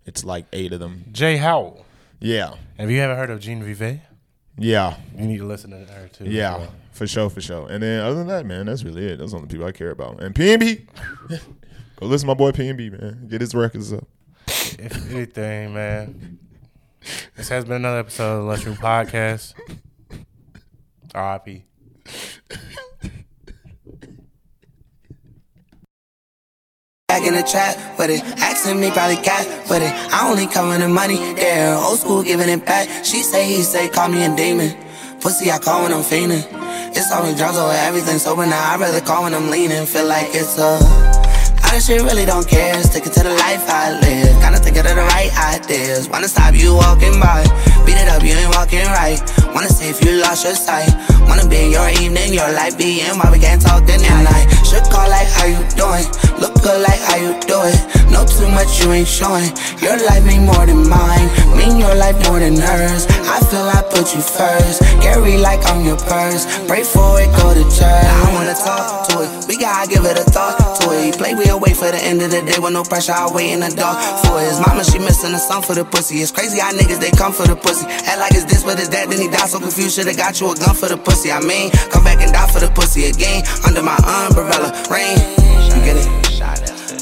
It's 0.06 0.26
like 0.26 0.48
eight 0.52 0.74
of 0.74 0.82
them. 0.82 1.06
J. 1.14 1.38
Howell. 1.38 1.86
Yeah, 2.20 2.56
Have 2.78 2.92
you 2.92 3.00
haven't 3.00 3.16
heard 3.16 3.30
of 3.30 3.40
Jenevieve, 3.40 4.02
yeah, 4.58 4.98
you 5.18 5.26
need 5.26 5.38
to 5.38 5.46
listen 5.46 5.72
to 5.72 5.78
her 5.78 6.08
too. 6.08 6.26
yeah, 6.26 6.68
for 6.92 7.08
sure, 7.08 7.30
for 7.30 7.42
sure. 7.42 7.70
And 7.70 7.82
then 7.84 8.02
other 8.02 8.16
than 8.18 8.28
that, 8.28 8.46
man, 8.46 8.66
that's 8.68 8.84
really 8.84 9.06
it. 9.08 9.18
Those 9.18 9.34
are 9.34 9.42
the 9.42 9.48
people 9.48 9.66
I 9.66 9.72
care 9.72 9.92
about. 9.92 10.22
And 10.22 10.34
PnB, 10.36 10.88
go 11.30 12.06
listen 12.06 12.28
to 12.28 12.34
my 12.36 12.38
boy 12.38 12.52
PnB, 12.52 13.00
man. 13.00 13.28
Get 13.28 13.42
his 13.42 13.56
records 13.56 13.92
up. 13.94 14.08
if 14.48 15.12
anything, 15.12 15.74
man, 15.74 16.40
this 17.36 17.50
has 17.50 17.66
been 17.66 17.78
another 17.78 18.00
episode 18.00 18.38
of 18.38 18.44
the 18.44 18.48
Luxury 18.50 18.74
Podcast. 18.74 19.54
R.I.P. 21.16 21.66
Back 27.14 27.28
in 27.28 27.36
the 27.36 27.44
trap 27.44 27.78
with 28.00 28.10
it, 28.10 28.26
asking 28.42 28.82
me 28.82 28.90
probably 28.90 29.18
cat 29.18 29.46
with 29.70 29.86
it. 29.86 29.94
I 30.10 30.28
only 30.28 30.48
come 30.48 30.70
with 30.70 30.82
the 30.82 30.90
money, 30.90 31.22
yeah. 31.38 31.78
Old 31.78 32.00
school 32.00 32.24
giving 32.24 32.50
it 32.50 32.66
back. 32.66 32.90
She 33.06 33.22
say, 33.22 33.46
he 33.46 33.62
say, 33.62 33.88
call 33.88 34.10
me 34.10 34.26
a 34.26 34.36
demon. 34.36 34.74
Pussy, 35.22 35.52
I 35.52 35.60
call 35.60 35.84
when 35.84 35.94
I'm 35.94 36.02
fiending. 36.02 36.42
It's 36.98 37.12
all 37.12 37.22
always 37.22 37.38
drugs 37.38 37.60
over 37.60 37.72
everything, 37.72 38.18
so 38.18 38.36
but 38.36 38.48
now 38.48 38.58
I 38.58 38.78
rather 38.78 39.00
call 39.00 39.26
when 39.30 39.36
I'm 39.36 39.52
leaning. 39.52 39.86
Feel 39.86 40.08
like 40.08 40.26
it's 40.34 40.58
a 40.58 40.82
lot 41.74 41.78
of 41.78 41.86
shit, 41.86 42.02
really 42.02 42.26
don't 42.26 42.48
care. 42.48 42.82
Sticking 42.82 43.12
to 43.12 43.22
the 43.22 43.36
life 43.46 43.62
I 43.70 43.94
live. 44.02 44.34
Kinda 44.42 44.58
thinking 44.58 44.82
of 44.82 44.96
the 44.98 45.06
right 45.14 45.30
ideas. 45.54 46.10
Wanna 46.10 46.28
stop 46.28 46.56
you 46.56 46.74
walking 46.74 47.20
by. 47.20 47.46
Beat 47.86 48.00
it 48.00 48.08
up, 48.10 48.24
you 48.24 48.34
ain't 48.34 48.54
walking 48.56 48.86
right. 48.96 49.20
Wanna 49.54 49.70
see 49.70 49.90
if 49.90 50.04
you 50.04 50.22
lost 50.22 50.44
your 50.44 50.56
sight. 50.56 50.90
Wanna 51.28 51.48
be 51.48 51.68
in 51.68 51.72
your 51.72 51.90
evening, 52.02 52.34
your 52.34 52.52
life 52.52 52.78
being 52.78 53.14
why 53.20 53.30
we 53.32 53.40
can't 53.40 53.62
talk 53.62 53.86
the 53.86 53.98
night. 53.98 54.48
Should 54.66 54.84
call 54.90 55.08
like 55.10 55.28
how 55.28 55.46
you 55.46 55.62
doing. 55.76 56.06
Look 56.40 56.56
good 56.64 56.82
like 56.82 57.00
how 57.00 57.18
you 57.18 57.34
do 57.46 57.60
it. 57.68 57.80
Know 58.10 58.26
too 58.26 58.50
much 58.50 58.82
you 58.82 58.92
ain't 58.92 59.08
showing. 59.08 59.52
Your 59.82 59.98
life 60.06 60.26
mean 60.26 60.46
more 60.46 60.66
than 60.66 60.88
mine. 60.88 61.28
Mean 61.58 61.78
your 61.78 61.96
life 61.96 62.18
more 62.30 62.40
than 62.40 62.58
hers. 62.58 63.06
I 63.30 63.40
feel 63.50 63.68
I 63.68 63.82
put 63.90 64.14
you 64.16 64.22
first. 64.22 64.82
Carry 65.02 65.38
like 65.38 65.62
I'm 65.66 65.84
your 65.86 65.98
purse. 65.98 66.46
Pray 66.68 66.84
for 66.84 67.20
it, 67.20 67.30
go 67.38 67.54
to 67.54 67.64
church. 67.70 68.08
I 68.08 68.34
wanna 68.34 68.56
talk 68.56 69.10
to 69.10 69.24
it. 69.26 69.48
We 69.48 69.58
gotta 69.58 69.90
give 69.90 70.06
it 70.06 70.18
a 70.18 70.24
thought 70.24 70.58
to 70.82 70.86
it. 70.94 71.18
Play, 71.18 71.34
we'll 71.36 71.60
wait 71.60 71.76
for 71.76 71.90
the 71.92 72.02
end 72.02 72.22
of 72.22 72.32
the 72.32 72.42
day 72.42 72.58
with 72.60 72.74
no 72.74 72.84
pressure. 72.84 73.14
I 73.14 73.30
wait 73.34 73.52
in 73.52 73.60
the 73.60 73.70
dark 73.70 73.98
for 74.26 74.40
his 74.40 74.60
mama. 74.66 74.84
She 74.84 75.00
missing 75.00 75.34
a 75.34 75.40
son 75.40 75.62
for 75.62 75.76
the 75.76 75.86
pussy. 75.86 76.22
It's 76.22 76.32
crazy 76.32 76.60
how 76.60 76.72
niggas 76.72 77.00
they 77.00 77.12
come 77.12 77.34
for 77.34 77.48
the 77.48 77.56
pussy. 77.56 77.73
Act 77.82 78.20
like 78.20 78.34
it's 78.34 78.46
this, 78.46 78.64
but 78.64 78.78
it's 78.78 78.90
that. 78.90 79.10
Then 79.10 79.20
he 79.20 79.28
died 79.28 79.50
so 79.50 79.60
confused. 79.60 79.96
Should've 79.96 80.18
got 80.18 80.40
you 80.40 80.52
a 80.52 80.56
gun 80.56 80.76
for 80.76 80.88
the 80.88 80.98
pussy. 80.98 81.32
I 81.32 81.40
mean, 81.40 81.72
come 81.90 82.04
back 82.04 82.22
and 82.22 82.32
die 82.32 82.48
for 82.52 82.60
the 82.60 82.70
pussy 82.70 83.06
again. 83.06 83.44
Under 83.66 83.82
my 83.82 83.98
umbrella, 83.98 84.70
rain. 84.92 85.18
You 85.74 85.82
get 85.82 85.98
it? 85.98 86.23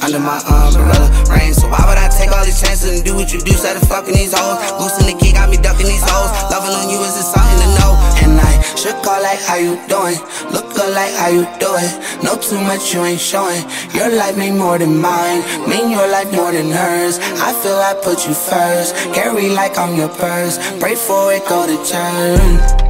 Under 0.01 0.19
my 0.19 0.41
umbrella, 0.49 1.07
rain. 1.29 1.53
So 1.53 1.69
why 1.69 1.85
would 1.87 1.97
I 1.97 2.09
take 2.09 2.31
all 2.31 2.43
these 2.43 2.59
chances 2.59 2.89
and 2.89 3.05
do 3.05 3.15
what 3.15 3.31
you 3.31 3.39
do? 3.39 3.51
Instead 3.51 3.77
of 3.77 3.87
fucking 3.87 4.13
these 4.13 4.33
hoes. 4.33 4.57
Goosing 4.81 5.07
the 5.07 5.15
kid 5.21 5.35
got 5.35 5.49
me 5.49 5.57
ducking 5.57 5.87
these 5.87 6.03
hoes. 6.03 6.29
Loving 6.51 6.73
on 6.73 6.89
you 6.89 6.99
is 7.05 7.15
just 7.15 7.33
something 7.33 7.59
to 7.61 7.69
know. 7.79 7.91
And 8.25 8.39
I 8.41 8.61
should 8.75 8.97
call 9.05 9.21
like 9.21 9.41
how 9.41 9.57
you 9.57 9.77
doing. 9.87 10.17
Look 10.51 10.71
like 10.89 11.13
how 11.13 11.29
you 11.29 11.43
do 11.59 11.69
it. 11.77 12.23
Know 12.23 12.35
too 12.35 12.59
much 12.59 12.93
you 12.93 13.03
ain't 13.03 13.19
showing. 13.19 13.63
Your 13.93 14.09
life 14.09 14.37
mean 14.37 14.57
more 14.57 14.77
than 14.77 14.97
mine. 14.97 15.41
Mean 15.69 15.91
your 15.91 16.07
life 16.07 16.31
more 16.33 16.51
than 16.51 16.71
hers. 16.71 17.19
I 17.19 17.53
feel 17.61 17.75
I 17.75 17.93
put 17.93 18.27
you 18.27 18.33
first. 18.33 18.95
Carry 19.13 19.49
like 19.49 19.77
I'm 19.77 19.95
your 19.95 20.09
purse. 20.09 20.57
Pray 20.79 20.95
for 20.95 21.33
it, 21.33 21.45
go 21.47 21.65
to 21.67 21.77
church. 21.89 22.80